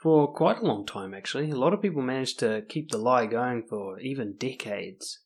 [0.01, 1.51] for quite a long time, actually.
[1.51, 5.23] A lot of people manage to keep the lie going for even decades.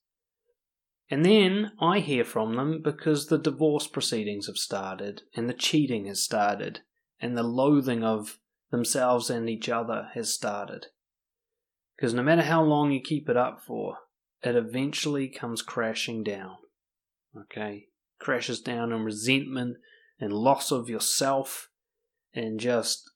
[1.12, 6.08] And then I hear from them because the divorce proceedings have started, and the cheating
[6.08, 6.80] has started,
[7.22, 8.40] and the loathing of
[8.72, 10.88] themselves and each other has started.
[11.96, 13.98] Because no matter how long you keep it up for,
[14.44, 16.58] it eventually comes crashing down.
[17.36, 17.88] Okay?
[18.20, 19.78] Crashes down in resentment
[20.20, 21.70] and loss of yourself
[22.34, 23.10] and just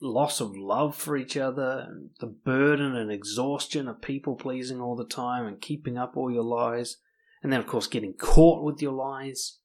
[0.00, 4.96] loss of love for each other and the burden and exhaustion of people pleasing all
[4.96, 6.98] the time and keeping up all your lies.
[7.42, 9.58] And then, of course, getting caught with your lies.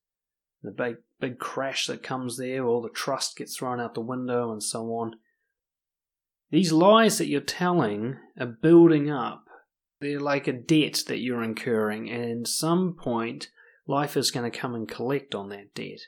[0.61, 4.51] The big, big crash that comes there, all the trust gets thrown out the window
[4.51, 5.15] and so on.
[6.51, 9.45] These lies that you're telling are building up
[9.99, 13.49] they're like a debt that you're incurring, and at some point,
[13.85, 15.99] life is going to come and collect on that debt.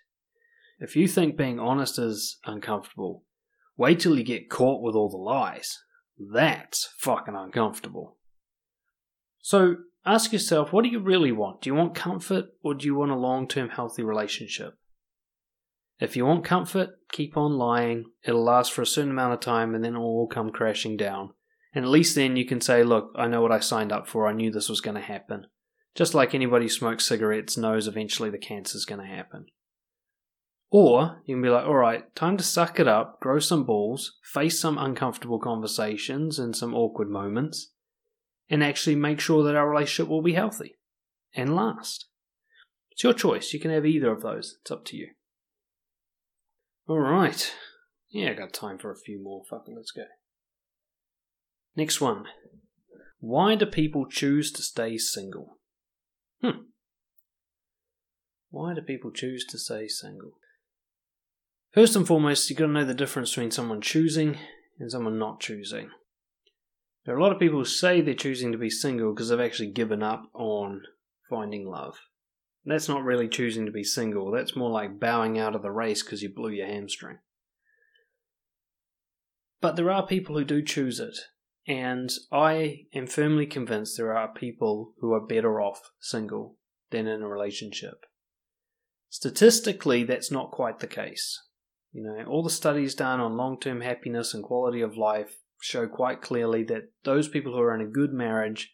[0.79, 3.23] If you think being honest is uncomfortable,
[3.77, 5.77] wait till you get caught with all the lies.
[6.17, 8.17] That's fucking uncomfortable.
[9.41, 11.61] So ask yourself what do you really want?
[11.61, 14.77] Do you want comfort or do you want a long term healthy relationship?
[15.99, 18.05] If you want comfort, keep on lying.
[18.23, 21.33] It'll last for a certain amount of time and then it'll all come crashing down.
[21.73, 24.27] And at least then you can say, look, I know what I signed up for.
[24.27, 25.47] I knew this was going to happen.
[25.95, 29.45] Just like anybody who smokes cigarettes knows eventually the cancer is going to happen.
[30.69, 34.17] Or you can be like, all right, time to suck it up, grow some balls,
[34.23, 37.73] face some uncomfortable conversations and some awkward moments,
[38.49, 40.77] and actually make sure that our relationship will be healthy
[41.33, 42.07] and last.
[42.91, 43.53] It's your choice.
[43.53, 44.57] You can have either of those.
[44.61, 45.09] It's up to you.
[46.87, 47.53] All right.
[48.09, 49.43] Yeah, I got time for a few more.
[49.49, 50.03] Fucking let's go.
[51.75, 52.25] Next one.
[53.19, 55.57] Why do people choose to stay single?
[56.41, 56.63] Hmm.
[58.49, 60.33] Why do people choose to stay single?
[61.71, 64.37] First and foremost, you've got to know the difference between someone choosing
[64.79, 65.89] and someone not choosing.
[67.05, 69.39] There are a lot of people who say they're choosing to be single because they've
[69.39, 70.81] actually given up on
[71.29, 71.95] finding love.
[72.65, 76.03] That's not really choosing to be single, that's more like bowing out of the race
[76.03, 77.17] because you blew your hamstring.
[79.61, 81.17] But there are people who do choose it,
[81.67, 86.57] and I am firmly convinced there are people who are better off single
[86.89, 88.05] than in a relationship.
[89.09, 91.39] Statistically, that's not quite the case.
[91.91, 95.87] You know, all the studies done on long term happiness and quality of life show
[95.87, 98.71] quite clearly that those people who are in a good marriage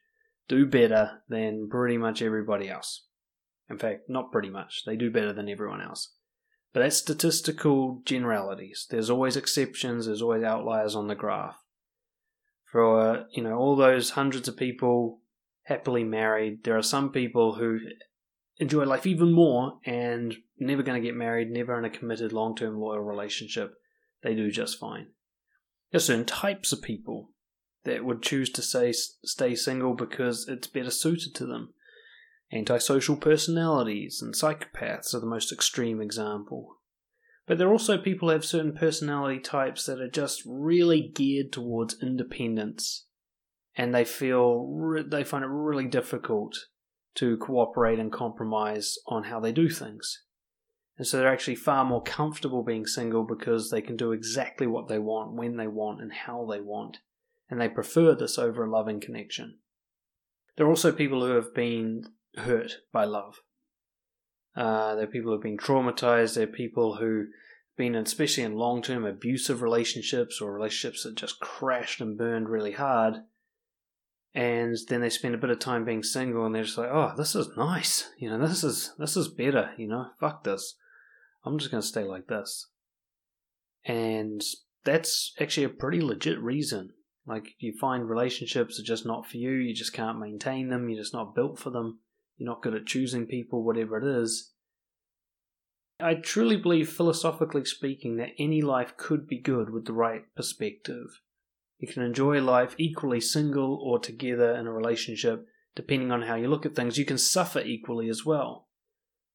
[0.48, 3.06] do better than pretty much everybody else.
[3.70, 6.14] In fact, not pretty much, they do better than everyone else.
[6.72, 8.88] But that's statistical generalities.
[8.90, 11.58] There's always exceptions, there's always outliers on the graph
[12.78, 15.20] for you know all those hundreds of people
[15.64, 17.80] happily married, there are some people who
[18.60, 22.80] enjoy life even more and never going to get married, never in a committed long-term
[22.80, 23.74] loyal relationship.
[24.22, 25.08] They do just fine.
[25.92, 27.32] There are certain types of people
[27.84, 31.74] that would choose to stay single because it's better suited to them.
[32.54, 36.77] Antisocial personalities and psychopaths are the most extreme example.
[37.48, 41.54] But there are also people who have certain personality types that are just really geared
[41.54, 43.06] towards independence,
[43.76, 46.58] and they feel they find it really difficult
[47.16, 50.24] to cooperate and compromise on how they do things.
[50.98, 54.88] And so they're actually far more comfortable being single because they can do exactly what
[54.88, 56.98] they want, when they want, and how they want.
[57.50, 59.60] And they prefer this over a loving connection.
[60.58, 62.04] There are also people who have been
[62.36, 63.42] hurt by love.
[64.58, 66.34] Uh, there are people who've been traumatized.
[66.34, 67.28] There are people who've
[67.78, 72.72] been, especially in long term abusive relationships or relationships that just crashed and burned really
[72.72, 73.18] hard.
[74.34, 77.14] and then they spend a bit of time being single and they're just like, oh,
[77.18, 78.12] this is nice.
[78.20, 80.76] You know, this is this is better, you know, fuck this.
[81.44, 82.68] I'm just gonna stay like this.
[83.86, 84.44] And
[84.84, 86.94] that's actually a pretty legit reason.
[87.26, 91.02] Like you find relationships are just not for you, you just can't maintain them, you're
[91.02, 92.00] just not built for them,
[92.38, 94.54] you're not good at choosing people, whatever it is.
[96.00, 101.22] I truly believe, philosophically speaking, that any life could be good with the right perspective.
[101.80, 106.48] You can enjoy life equally single or together in a relationship, depending on how you
[106.48, 106.98] look at things.
[106.98, 108.68] You can suffer equally as well.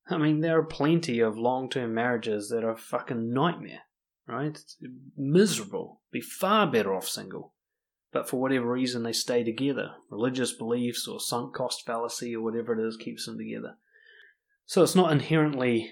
[0.09, 3.82] I mean, there are plenty of long term marriages that are a fucking nightmare,
[4.26, 4.50] right?
[4.50, 4.76] It's
[5.16, 6.03] miserable.
[6.12, 7.51] Be far better off single.
[8.12, 9.92] But for whatever reason, they stay together.
[10.10, 13.76] Religious beliefs or sunk cost fallacy or whatever it is keeps them together.
[14.66, 15.90] So it's not inherently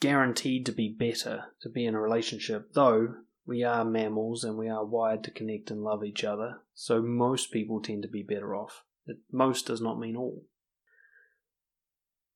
[0.00, 3.14] guaranteed to be better to be in a relationship, though
[3.46, 7.50] we are mammals and we are wired to connect and love each other, so most
[7.52, 8.84] people tend to be better off.
[9.30, 10.44] most does not mean all.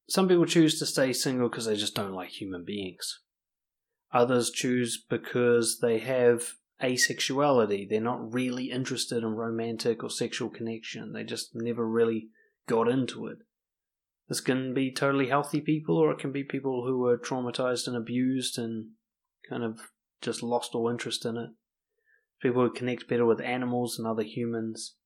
[0.08, 3.20] Some people choose to stay single because they just don't like human beings.
[4.12, 7.88] Others choose because they have asexuality.
[7.88, 11.12] They're not really interested in romantic or sexual connection.
[11.12, 12.28] They just never really
[12.66, 13.38] got into it.
[14.28, 17.96] This can be totally healthy people, or it can be people who were traumatized and
[17.96, 18.90] abused and
[19.48, 19.80] kind of
[20.20, 21.50] just lost all interest in it.
[22.42, 24.96] People who connect better with animals and other humans.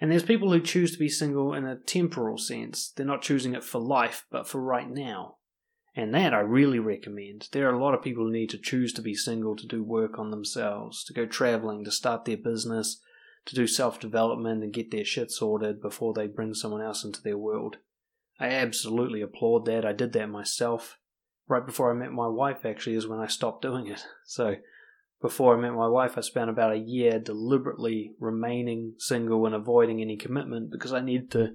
[0.00, 2.92] And there's people who choose to be single in a temporal sense.
[2.94, 5.37] They're not choosing it for life, but for right now.
[5.98, 7.48] And that I really recommend.
[7.50, 9.82] There are a lot of people who need to choose to be single to do
[9.82, 13.00] work on themselves, to go traveling, to start their business,
[13.46, 17.20] to do self development and get their shit sorted before they bring someone else into
[17.20, 17.78] their world.
[18.38, 19.84] I absolutely applaud that.
[19.84, 21.00] I did that myself
[21.48, 24.04] right before I met my wife, actually, is when I stopped doing it.
[24.24, 24.54] So
[25.20, 30.00] before I met my wife, I spent about a year deliberately remaining single and avoiding
[30.00, 31.54] any commitment because I needed to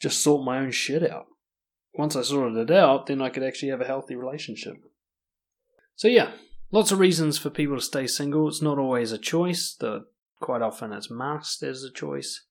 [0.00, 1.26] just sort my own shit out.
[1.98, 4.76] Once I sorted it out, then I could actually have a healthy relationship.
[5.96, 6.30] So, yeah,
[6.70, 8.46] lots of reasons for people to stay single.
[8.46, 10.04] It's not always a choice, though
[10.38, 12.44] quite often it's masked as a choice.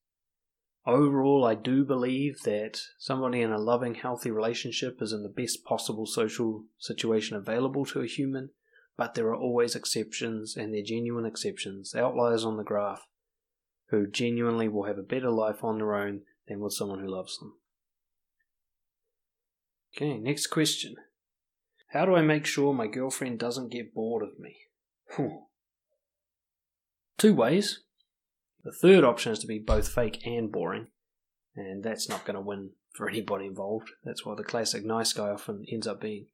[0.85, 5.63] Overall, I do believe that somebody in a loving, healthy relationship is in the best
[5.63, 8.49] possible social situation available to a human,
[8.97, 13.07] but there are always exceptions, and they're genuine exceptions, outliers on the graph,
[13.91, 17.39] who genuinely will have a better life on their own than with someone who loves
[17.39, 17.53] them.
[19.97, 20.97] Okay, next question.
[21.87, 24.55] How do I make sure my girlfriend doesn't get bored of me?
[25.15, 25.45] Whew.
[27.17, 27.79] Two ways.
[28.63, 30.89] The third option is to be both fake and boring,
[31.55, 33.89] and that's not going to win for anybody involved.
[34.03, 36.27] That's why the classic nice guy often ends up being.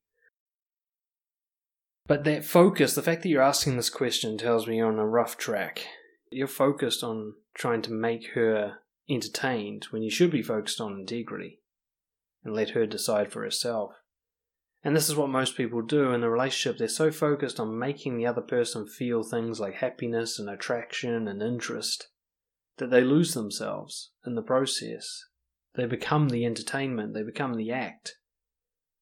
[2.06, 5.08] But that focus, the fact that you're asking this question tells me you're on a
[5.08, 5.88] rough track.
[6.30, 11.60] You're focused on trying to make her entertained when you should be focused on integrity
[12.44, 13.92] and let her decide for herself.
[14.84, 16.78] And this is what most people do in a relationship.
[16.78, 21.42] They're so focused on making the other person feel things like happiness and attraction and
[21.42, 22.10] interest
[22.78, 25.26] that they lose themselves in the process.
[25.76, 28.18] They become the entertainment, they become the act.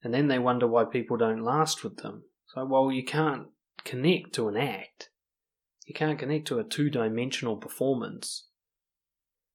[0.04, 2.24] And then they wonder why people don't last with them.
[2.48, 3.48] So, well, you can't
[3.84, 5.10] connect to an act.
[5.86, 8.48] You can't connect to a two dimensional performance.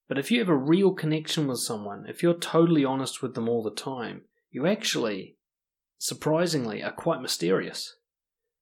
[0.09, 3.49] But if you have a real connection with someone, if you're totally honest with them
[3.49, 5.37] all the time, you actually,
[5.99, 7.97] surprisingly, are quite mysterious.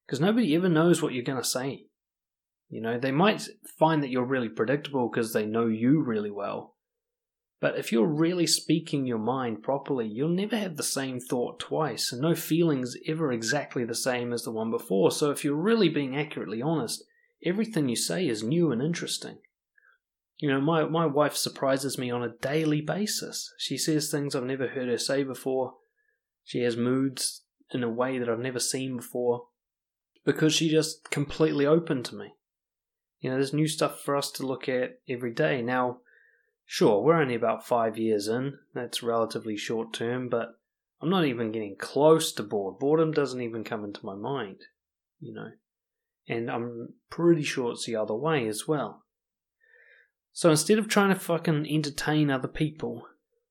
[0.07, 1.85] Because nobody ever knows what you're going to say.
[2.69, 3.47] You know, they might
[3.79, 6.75] find that you're really predictable because they know you really well.
[7.61, 12.13] But if you're really speaking your mind properly, you'll never have the same thought twice,
[12.13, 15.11] and no feeling's ever exactly the same as the one before.
[15.11, 17.05] So if you're really being accurately honest,
[17.45, 19.39] everything you say is new and interesting.
[20.39, 23.53] You know, my, my wife surprises me on a daily basis.
[23.59, 25.75] She says things I've never heard her say before.
[26.43, 29.47] She has moods in a way that I've never seen before
[30.25, 32.35] because she's just completely open to me.
[33.21, 35.63] You know, there's new stuff for us to look at every day.
[35.63, 35.99] Now,
[36.67, 38.59] sure, we're only about five years in.
[38.75, 40.59] That's relatively short term, but
[41.01, 42.79] I'm not even getting close to bored.
[42.79, 44.63] Boredom doesn't even come into my mind,
[45.21, 45.51] you know.
[46.27, 49.04] And I'm pretty sure it's the other way as well.
[50.35, 53.07] So instead of trying to fucking entertain other people,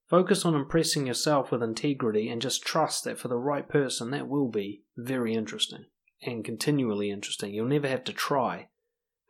[0.09, 4.27] focus on impressing yourself with integrity and just trust that for the right person, that
[4.27, 5.85] will be very interesting
[6.21, 7.53] and continually interesting.
[7.53, 8.67] You'll never have to try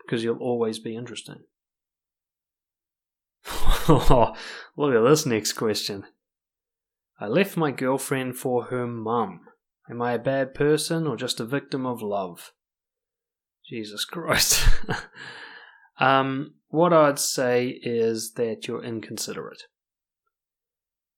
[0.04, 1.44] because you'll always be interesting.
[3.88, 4.36] Look
[4.96, 6.06] at this next question.
[7.20, 9.42] I left my girlfriend for her mum.
[9.88, 12.52] Am I a bad person or just a victim of love?
[13.70, 14.68] Jesus Christ.
[16.00, 19.64] Um, what I'd say is that you're inconsiderate.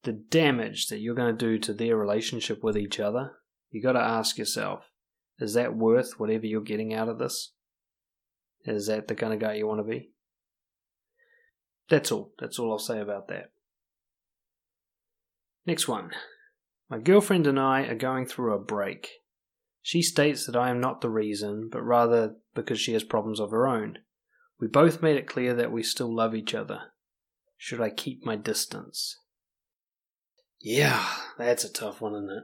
[0.04, 3.32] The damage that you're going to do to their relationship with each other,
[3.72, 4.92] you got to ask yourself,
[5.40, 7.54] is that worth whatever you're getting out of this?
[8.66, 10.12] Is that the kind of guy you want to be?
[11.90, 12.34] That's all.
[12.40, 13.52] That's all I'll say about that.
[15.66, 16.12] Next one.
[16.90, 19.10] My girlfriend and I are going through a break.
[19.82, 23.52] She states that I am not the reason, but rather because she has problems of
[23.52, 24.00] her own.
[24.66, 26.86] We both made it clear that we still love each other.
[27.56, 29.20] Should I keep my distance?
[30.60, 31.06] Yeah,
[31.38, 32.44] that's a tough one, isn't it?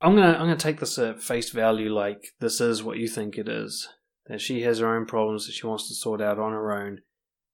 [0.00, 3.38] I'm gonna I'm gonna take this at face value like this is what you think
[3.38, 3.88] it is.
[4.26, 7.02] That she has her own problems that she wants to sort out on her own,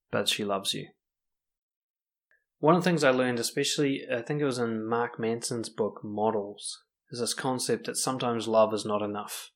[0.09, 0.87] but she loves you.
[2.57, 6.01] One of the things I learned, especially I think it was in Mark Manson's book
[6.03, 9.51] Models, is this concept that sometimes love is not enough.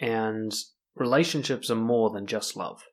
[0.00, 0.52] And
[0.94, 2.84] relationships are more than just love.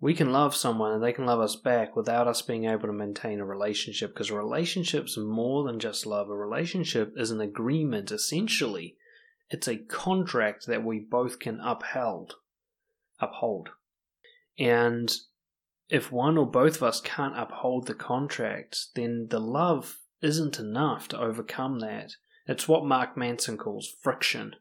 [0.00, 2.92] We can love someone and they can love us back without us being able to
[2.92, 6.28] maintain a relationship because relationship's more than just love.
[6.28, 8.96] A relationship is an agreement, essentially.
[9.48, 12.34] It's a contract that we both can upheld,
[13.20, 13.70] uphold.
[14.58, 15.10] And
[15.88, 21.08] if one or both of us can't uphold the contract, then the love isn't enough
[21.08, 22.12] to overcome that.
[22.46, 24.56] It's what Mark Manson calls friction.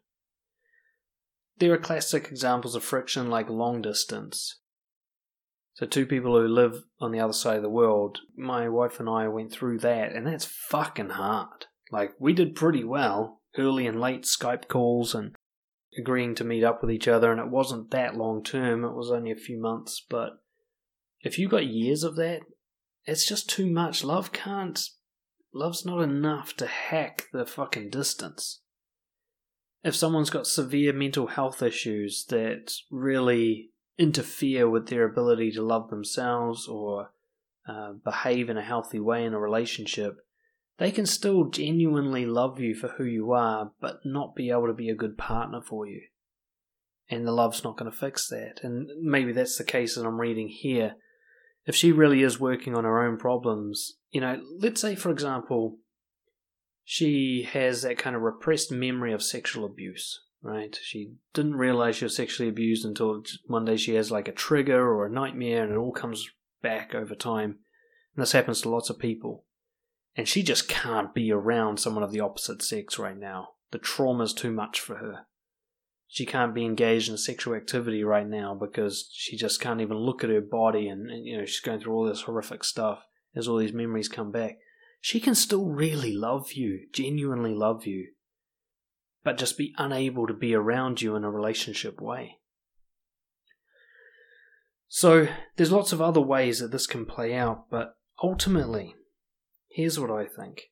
[1.60, 4.60] There are classic examples of friction like long distance.
[5.76, 9.10] So, two people who live on the other side of the world, my wife and
[9.10, 11.66] I went through that, and that's fucking hard.
[11.92, 15.36] Like, we did pretty well, early and late Skype calls and
[15.98, 19.12] agreeing to meet up with each other, and it wasn't that long term, it was
[19.12, 20.44] only a few months, but
[21.22, 22.42] if you got years of that,
[23.06, 24.04] it's just too much.
[24.04, 24.80] Love can't.
[25.54, 28.63] Love's not enough to hack the fucking distance
[29.84, 35.90] if someone's got severe mental health issues that really interfere with their ability to love
[35.90, 37.12] themselves or
[37.68, 40.18] uh, behave in a healthy way in a relationship,
[40.78, 44.74] they can still genuinely love you for who you are, but not be able to
[44.74, 46.02] be a good partner for you.
[47.10, 48.62] And the love's not going to fix that.
[48.64, 50.96] And maybe that's the case that I'm reading here.
[51.66, 55.78] If she really is working on her own problems, you know, let's say, for example,
[56.84, 60.78] she has that kind of repressed memory of sexual abuse, right?
[60.82, 64.82] She didn't realize she was sexually abused until one day she has like a trigger
[64.82, 66.30] or a nightmare and it all comes
[66.62, 67.60] back over time.
[68.16, 69.46] And this happens to lots of people.
[70.16, 73.50] And she just can't be around someone of the opposite sex right now.
[73.72, 75.26] The trauma's too much for her.
[76.08, 80.24] She can't be engaged in sexual activity right now because she just can't even look
[80.24, 83.00] at her body and, and you know, she's going through all this horrific stuff
[83.36, 84.60] as all these memories come back
[85.06, 88.14] she can still really love you, genuinely love you,
[89.22, 92.38] but just be unable to be around you in a relationship way.
[94.88, 95.28] So,
[95.58, 98.96] there's lots of other ways that this can play out, but ultimately,
[99.70, 100.70] here's what I think.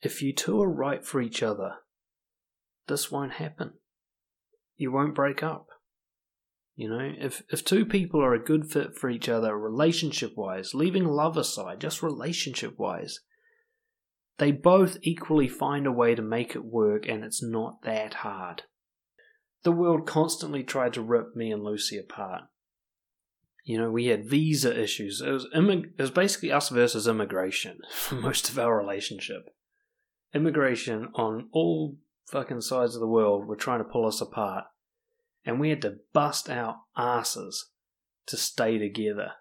[0.00, 1.74] If you two are right for each other,
[2.88, 3.74] this won't happen.
[4.78, 5.66] You won't break up.
[6.76, 10.72] You know, if if two people are a good fit for each other relationship wise,
[10.72, 13.20] leaving love aside, just relationship wise,
[14.40, 18.62] they both equally find a way to make it work, and it's not that hard.
[19.64, 22.44] The world constantly tried to rip me and Lucy apart.
[23.64, 25.20] You know, we had visa issues.
[25.20, 29.54] It was, immig- it was basically us versus immigration for most of our relationship.
[30.34, 31.98] Immigration on all
[32.30, 34.64] fucking sides of the world were trying to pull us apart,
[35.44, 37.68] and we had to bust our asses
[38.24, 39.32] to stay together.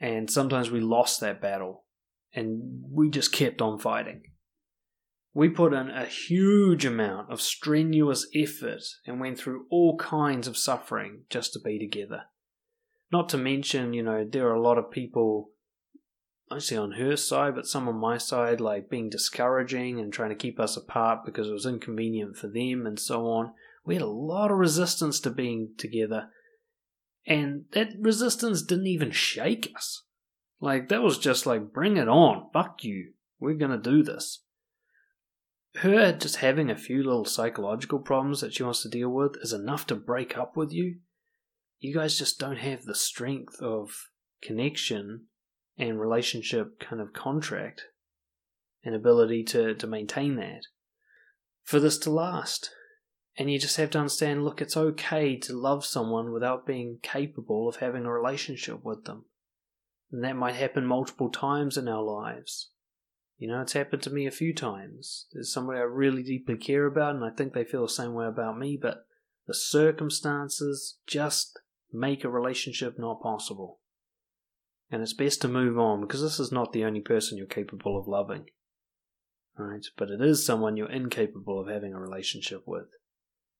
[0.00, 1.84] And sometimes we lost that battle
[2.34, 4.22] and we just kept on fighting.
[5.36, 10.56] We put in a huge amount of strenuous effort and went through all kinds of
[10.56, 12.22] suffering just to be together.
[13.12, 15.50] Not to mention, you know, there are a lot of people,
[16.50, 20.34] mostly on her side, but some on my side, like being discouraging and trying to
[20.34, 23.52] keep us apart because it was inconvenient for them and so on.
[23.84, 26.30] We had a lot of resistance to being together,
[27.26, 30.05] and that resistance didn't even shake us.
[30.60, 32.48] Like, that was just like, bring it on.
[32.52, 33.12] Fuck you.
[33.38, 34.42] We're gonna do this.
[35.76, 39.52] Her just having a few little psychological problems that she wants to deal with is
[39.52, 40.96] enough to break up with you.
[41.78, 44.08] You guys just don't have the strength of
[44.40, 45.26] connection
[45.76, 47.84] and relationship kind of contract
[48.82, 50.62] and ability to, to maintain that
[51.62, 52.70] for this to last.
[53.36, 57.68] And you just have to understand look, it's okay to love someone without being capable
[57.68, 59.26] of having a relationship with them.
[60.10, 62.70] And that might happen multiple times in our lives.
[63.38, 65.26] You know, it's happened to me a few times.
[65.32, 68.26] There's somebody I really deeply care about, and I think they feel the same way
[68.26, 69.06] about me, but
[69.46, 71.58] the circumstances just
[71.92, 73.80] make a relationship not possible.
[74.90, 77.98] And it's best to move on because this is not the only person you're capable
[77.98, 78.46] of loving.
[79.58, 79.84] Right?
[79.96, 82.88] But it is someone you're incapable of having a relationship with.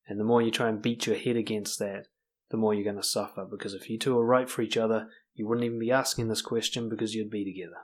[0.06, 2.06] And the more you try and beat your head against that,
[2.50, 5.08] the more you're going to suffer because if you two are right for each other,
[5.36, 7.76] you wouldn't even be asking this question because you'd be together.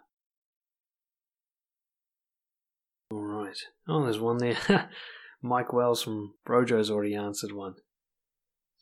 [3.12, 3.58] Alright.
[3.86, 4.56] Oh, there's one there.
[5.42, 7.74] Mike Wells from Brojo's already answered one.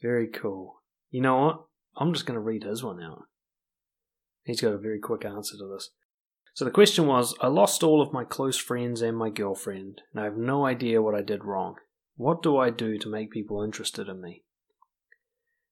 [0.01, 0.83] Very cool.
[1.11, 1.65] You know what?
[1.97, 3.25] I'm just going to read his one out.
[4.45, 5.91] He's got a very quick answer to this.
[6.55, 10.21] So the question was I lost all of my close friends and my girlfriend, and
[10.21, 11.77] I have no idea what I did wrong.
[12.17, 14.45] What do I do to make people interested in me?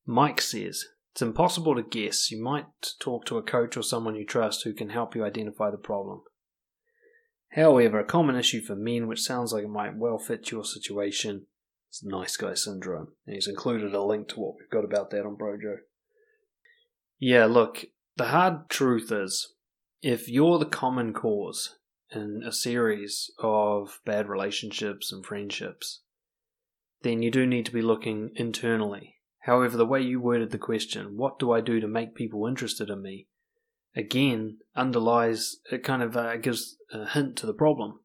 [0.06, 0.86] Mike says,
[1.18, 2.30] It's impossible to guess.
[2.30, 2.66] You might
[3.00, 6.22] talk to a coach or someone you trust who can help you identify the problem.
[7.54, 11.46] However, a common issue for men, which sounds like it might well fit your situation,
[11.90, 13.14] is nice guy syndrome.
[13.26, 15.78] And he's included a link to what we've got about that on Brojo.
[17.18, 19.54] Yeah, look, the hard truth is
[20.00, 21.78] if you're the common cause
[22.12, 26.02] in a series of bad relationships and friendships,
[27.02, 29.17] then you do need to be looking internally.
[29.48, 32.90] However, the way you worded the question, what do I do to make people interested
[32.90, 33.28] in me?
[33.96, 38.00] Again, underlies, it kind of uh, gives a hint to the problem.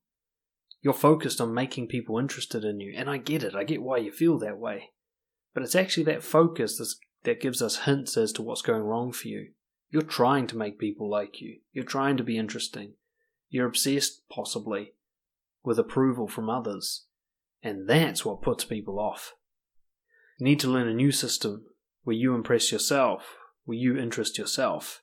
[0.82, 3.98] You're focused on making people interested in you, and I get it, I get why
[3.98, 4.92] you feel that way.
[5.54, 6.82] But it's actually that focus
[7.24, 9.50] that gives us hints as to what's going wrong for you.
[9.90, 11.58] You're trying to make people like you.
[11.74, 12.94] You're trying to be interesting.
[13.50, 14.94] You're obsessed, possibly,
[15.62, 17.04] with approval from others.
[17.62, 19.34] And that's what puts people off.
[20.40, 21.66] You need to learn a new system
[22.04, 25.02] where you impress yourself, where you interest yourself,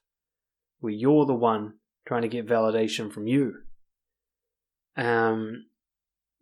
[0.80, 1.74] where you're the one
[2.06, 3.54] trying to get validation from you.
[4.96, 5.66] Um,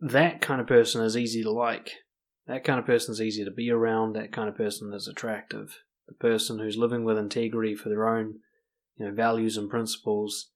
[0.00, 1.92] that kind of person is easy to like.
[2.46, 4.14] That kind of person is easy to be around.
[4.14, 5.78] That kind of person is attractive
[6.08, 8.40] the person who's living with integrity for their own
[8.96, 10.50] you know values and principles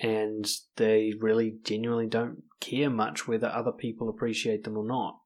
[0.00, 5.18] and they really genuinely don't care much whether other people appreciate them or not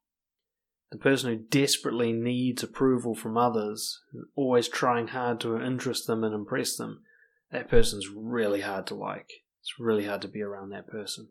[0.91, 4.01] the person who desperately needs approval from others
[4.34, 7.03] always trying hard to interest them and impress them
[7.51, 9.30] that person's really hard to like
[9.61, 11.28] it's really hard to be around that person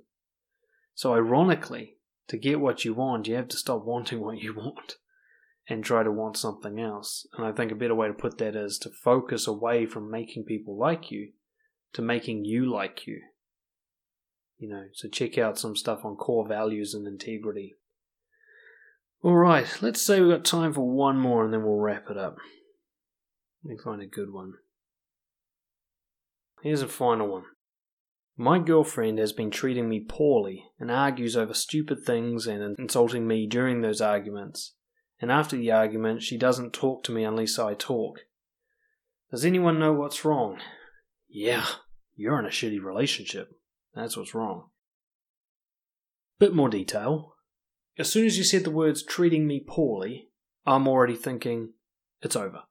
[0.93, 1.97] so ironically
[2.27, 4.95] to get what you want you have to stop wanting what you want
[5.69, 7.27] and try to want something else.
[7.37, 10.45] And I think a better way to put that is to focus away from making
[10.45, 11.31] people like you
[11.93, 13.21] to making you like you.
[14.57, 17.75] You know, so check out some stuff on core values and integrity.
[19.23, 22.37] Alright, let's say we've got time for one more and then we'll wrap it up.
[23.63, 24.53] Let me find a good one.
[26.61, 27.43] Here's a final one.
[28.37, 33.47] My girlfriend has been treating me poorly and argues over stupid things and insulting me
[33.47, 34.73] during those arguments
[35.19, 38.19] and after the argument, she doesn't talk to me unless I talk.
[39.31, 40.59] Does anyone know what's wrong?
[41.27, 41.65] Yeah,
[42.15, 43.49] you're in a shitty relationship.
[43.95, 44.69] That's what's wrong.
[46.39, 47.33] Bit more detail.
[47.99, 50.29] As soon as you said the words treating me poorly,
[50.65, 51.73] I'm already thinking,
[52.21, 52.63] it's over.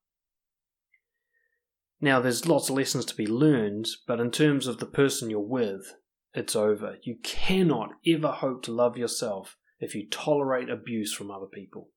[2.01, 5.41] Now, there's lots of lessons to be learned, but in terms of the person you're
[5.41, 5.95] with,
[6.35, 6.99] it's over.
[7.03, 11.89] You cannot ever hope to love yourself if you tolerate abuse from other people.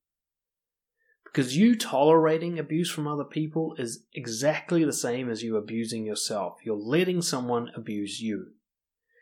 [1.26, 6.58] Because you tolerating abuse from other people is exactly the same as you abusing yourself.
[6.64, 8.54] You're letting someone abuse you.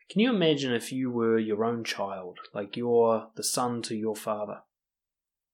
[0.10, 4.16] Can you imagine if you were your own child, like you're the son to your
[4.16, 4.62] father,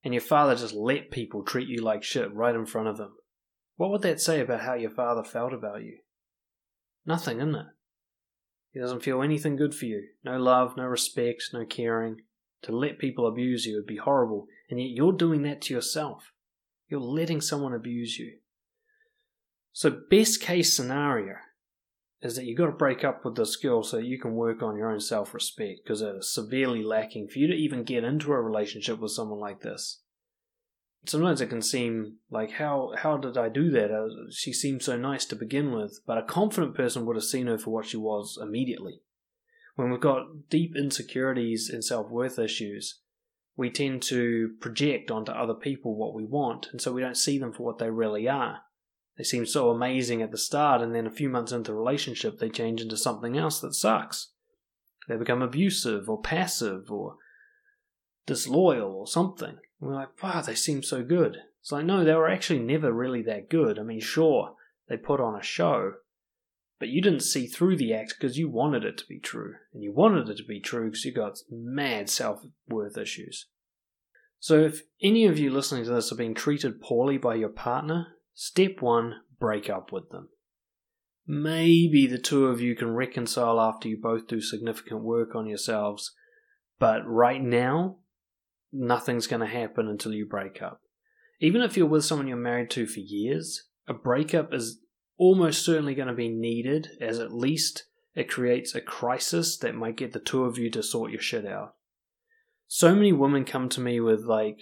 [0.03, 3.15] and your father just let people treat you like shit right in front of them?
[3.77, 5.97] What would that say about how your father felt about you?
[7.05, 7.65] Nothing, isn't it?
[8.71, 10.03] He doesn't feel anything good for you.
[10.23, 12.21] No love, no respect, no caring.
[12.63, 16.31] To let people abuse you would be horrible, and yet you're doing that to yourself.
[16.87, 18.37] You're letting someone abuse you.
[19.73, 21.35] So, best case scenario
[22.23, 24.77] is that you've got to break up with this girl so you can work on
[24.77, 28.31] your own self respect because it is severely lacking for you to even get into
[28.31, 30.01] a relationship with someone like this.
[31.05, 33.91] Sometimes it can seem like, how, how did I do that?
[33.91, 37.47] Uh, she seemed so nice to begin with, but a confident person would have seen
[37.47, 39.01] her for what she was immediately.
[39.75, 43.01] When we've got deep insecurities and self worth issues,
[43.57, 47.37] we tend to project onto other people what we want, and so we don't see
[47.37, 48.61] them for what they really are.
[49.17, 52.39] They seem so amazing at the start, and then a few months into the relationship,
[52.39, 54.29] they change into something else that sucks.
[55.07, 57.17] They become abusive or passive or
[58.25, 59.57] disloyal or something.
[59.79, 61.37] And we're like, wow, they seem so good.
[61.61, 63.77] It's like, no, they were actually never really that good.
[63.77, 64.55] I mean, sure,
[64.89, 65.93] they put on a show,
[66.79, 69.55] but you didn't see through the act because you wanted it to be true.
[69.73, 73.47] And you wanted it to be true because you got mad self worth issues.
[74.39, 78.07] So, if any of you listening to this are being treated poorly by your partner,
[78.33, 80.29] step one, break up with them.
[81.25, 86.13] Maybe the two of you can reconcile after you both do significant work on yourselves,
[86.79, 87.97] but right now,
[88.71, 90.81] nothing's going to happen until you break up.
[91.39, 94.79] Even if you're with someone you're married to for years, a breakup is
[95.17, 99.97] almost certainly going to be needed, as at least it creates a crisis that might
[99.97, 101.75] get the two of you to sort your shit out.
[102.67, 104.59] So many women come to me with, like,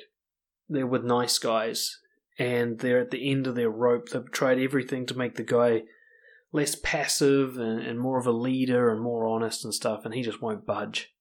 [0.68, 1.98] they're with nice guys,
[2.42, 4.10] and they're at the end of their rope.
[4.10, 5.84] They've tried everything to make the guy
[6.52, 10.24] less passive and, and more of a leader and more honest and stuff, and he
[10.24, 11.14] just won't budge.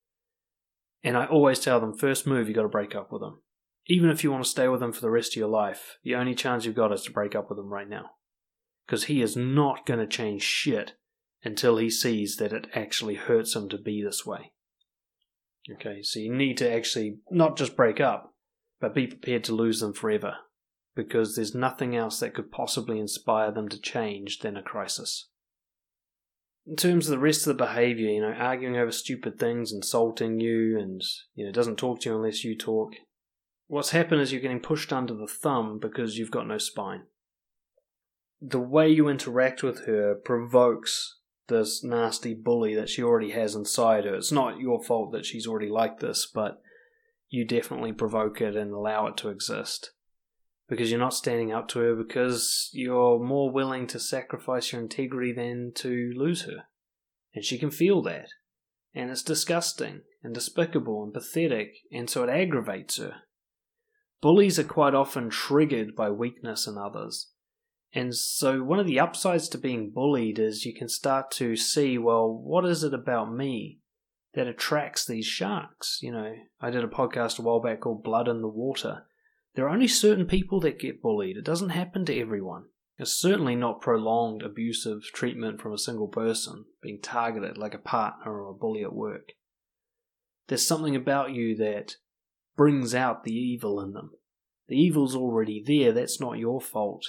[1.05, 3.43] And I always tell them, first move, you've got to break up with them.
[3.87, 6.14] Even if you want to stay with them for the rest of your life, the
[6.14, 8.12] only chance you've got is to break up with them right now.
[8.87, 10.95] Because he is not going to change shit
[11.45, 14.53] until he sees that it actually hurts him to be this way.
[15.71, 18.35] Okay, so you need to actually not just break up,
[18.81, 20.37] but be prepared to lose them forever.
[21.09, 25.30] Because there's nothing else that could possibly inspire them to change than a crisis
[26.66, 30.40] in terms of the rest of the behavior, you know, arguing over stupid things, insulting
[30.40, 31.03] you, and,
[31.34, 32.92] you know, doesn't talk to you unless you talk.
[33.66, 37.05] What's happened is you're getting pushed under the thumb because you've got no spine.
[38.40, 41.16] The way you interact with her provokes
[41.48, 44.14] this nasty bully that she already has inside her.
[44.14, 46.62] It's not your fault that she's already like this, but
[47.28, 49.90] you definitely provoke it and allow it to exist
[50.71, 55.33] because you're not standing up to her because you're more willing to sacrifice your integrity
[55.33, 56.62] than to lose her.
[57.35, 58.29] And she can feel that.
[58.95, 63.14] And it's disgusting and despicable and pathetic, and so it aggravates her.
[64.21, 67.31] Bullies are quite often triggered by weakness in others.
[67.93, 71.99] And so, one of the upsides to being bullied is you can start to see,
[71.99, 73.81] well, what is it about me
[74.35, 75.99] that attracts these sharks?
[76.01, 79.07] You know, I did a podcast a while back called Blood in the Water,
[79.55, 81.36] there are only certain people that get bullied.
[81.36, 82.66] It doesn't happen to everyone.
[82.98, 88.40] It's certainly not prolonged abusive treatment from a single person, being targeted like a partner
[88.40, 89.32] or a bully at work.
[90.48, 91.96] There's something about you that
[92.57, 94.11] brings out the evil in them.
[94.68, 97.05] The evil's already there, that's not your fault.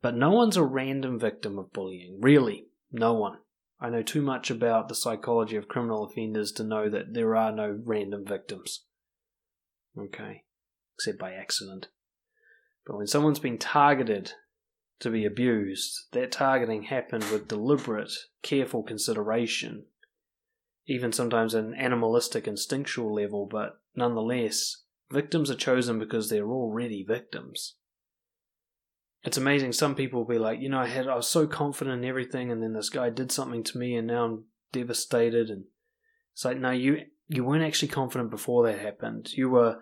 [0.00, 2.18] But no one's a random victim of bullying.
[2.20, 3.38] Really, no one.
[3.80, 7.52] I know too much about the psychology of criminal offenders to know that there are
[7.52, 8.84] no random victims.
[9.98, 10.44] Okay
[10.98, 11.86] except by accident.
[12.84, 14.32] But when someone's been targeted
[14.98, 18.10] to be abused, that targeting happened with deliberate,
[18.42, 19.84] careful consideration,
[20.88, 24.82] even sometimes at an animalistic, instinctual level, but nonetheless,
[25.12, 27.76] victims are chosen because they're already victims.
[29.22, 29.72] It's amazing.
[29.72, 32.50] Some people will be like, you know, I had I was so confident in everything,
[32.50, 35.48] and then this guy did something to me, and now I'm devastated.
[35.48, 35.64] And
[36.32, 39.32] it's like, no, you you weren't actually confident before that happened.
[39.32, 39.80] You were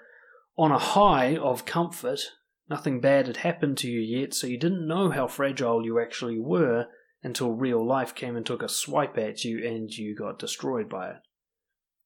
[0.56, 2.20] on a high of comfort.
[2.68, 6.38] Nothing bad had happened to you yet, so you didn't know how fragile you actually
[6.38, 6.86] were
[7.22, 11.10] until real life came and took a swipe at you and you got destroyed by
[11.10, 11.16] it.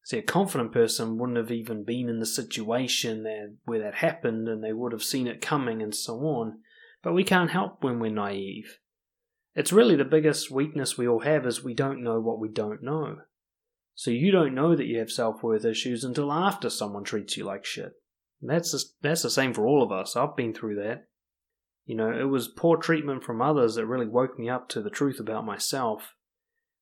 [0.05, 4.49] See, a confident person wouldn't have even been in the situation that, where that happened
[4.49, 6.61] and they would have seen it coming and so on,
[7.03, 8.79] but we can't help when we're naive.
[9.55, 12.83] It's really the biggest weakness we all have is we don't know what we don't
[12.83, 13.19] know.
[13.95, 17.45] So you don't know that you have self worth issues until after someone treats you
[17.45, 17.93] like shit.
[18.43, 20.17] That's just, that's the same for all of us.
[20.17, 21.07] I've been through that.
[21.85, 24.91] You know, it was poor treatment from others that really woke me up to the
[24.91, 26.15] truth about myself.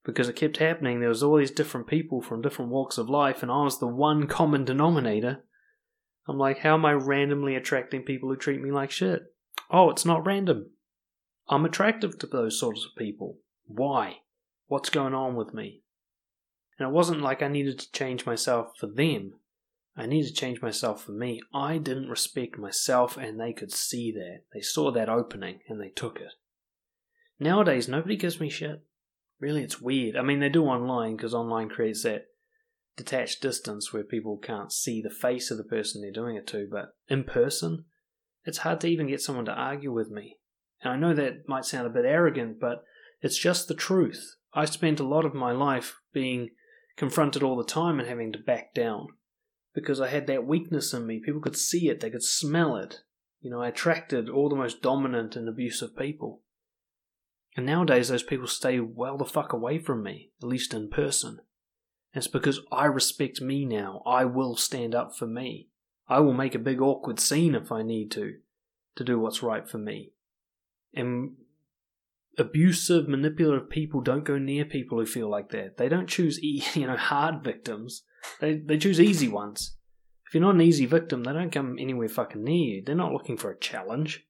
[0.05, 3.43] Because it kept happening, there was all these different people from different walks of life,
[3.43, 5.45] and I was the one common denominator.
[6.27, 9.23] I'm like, how am I randomly attracting people who treat me like shit?
[9.71, 10.71] Oh, it's not random.
[11.49, 13.39] I'm attractive to those sorts of people.
[13.67, 14.19] Why?
[14.67, 15.83] What's going on with me?
[16.79, 19.33] And it wasn't like I needed to change myself for them.
[19.99, 21.41] I need to change myself for me.
[21.53, 24.43] I didn't respect myself, and they could see that.
[24.55, 26.35] They saw that opening and they took it.
[27.41, 28.85] Nowadays, nobody gives me shit.
[29.41, 30.17] Really, it's weird.
[30.17, 32.27] I mean, they do online because online creates that
[32.97, 36.69] detached distance where people can't see the face of the person they're doing it to,
[36.71, 37.85] but in person,
[38.45, 40.39] it's hard to even get someone to argue with me.
[40.81, 42.85] And I know that might sound a bit arrogant, but
[43.21, 44.37] it's just the truth.
[44.55, 46.51] I spent a lot of my life being
[46.97, 49.09] confronted all the time and having to back down
[49.79, 51.21] because I had that weakness in me.
[51.25, 53.03] People could see it, they could smell it.
[53.41, 56.43] You know, I attracted all the most dominant and abusive people.
[57.57, 61.41] And nowadays, those people stay well the fuck away from me, at least in person.
[62.13, 64.03] And it's because I respect me now.
[64.07, 65.69] I will stand up for me.
[66.09, 68.35] I will make a big awkward scene if I need to,
[68.97, 70.13] to do what's right for me.
[70.95, 71.33] And
[72.37, 75.77] abusive, manipulative people don't go near people who feel like that.
[75.77, 78.03] They don't choose, you know, hard victims.
[78.41, 79.77] They they choose easy ones
[80.27, 82.83] If you're not an easy victim, they don't come anywhere fucking near you.
[82.85, 84.27] They're not looking for a challenge,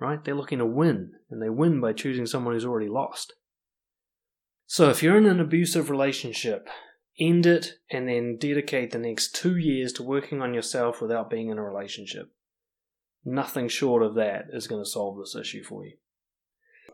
[0.00, 0.22] right?
[0.24, 3.34] They're looking to win, and they win by choosing someone who's already lost.
[4.66, 6.70] So if you're in an abusive relationship,
[7.18, 11.50] end it and then dedicate the next two years to working on yourself without being
[11.50, 12.32] in a relationship.
[13.22, 15.96] Nothing short of that is going to solve this issue for you.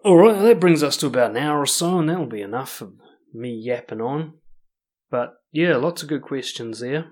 [0.04, 2.94] Alright, that brings us to about an hour or so, and that'll be enough of
[3.32, 4.34] me yapping on.
[5.10, 7.06] But yeah, lots of good questions there.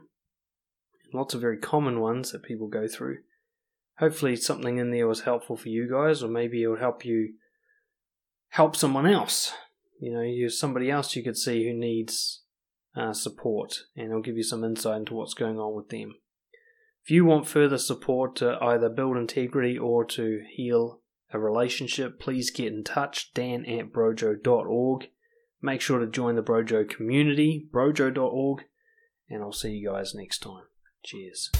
[1.15, 3.21] Lots of very common ones that people go through.
[4.01, 7.37] Hopefully, something in there was helpful for you guys, or maybe it will help you
[8.51, 9.55] help someone else.
[9.99, 12.43] You know, you're somebody else you could see who needs
[12.95, 16.15] uh, support, and it'll give you some insight into what's going on with them.
[17.03, 21.01] If you want further support to either build integrity or to heal
[21.33, 23.33] a relationship, please get in touch.
[23.33, 25.09] Dan at brojo.org.
[25.65, 28.65] Make sure to join the Brojo community, brojo.org,
[29.31, 30.65] and I'll see you guys next time.
[31.03, 31.51] Cheers.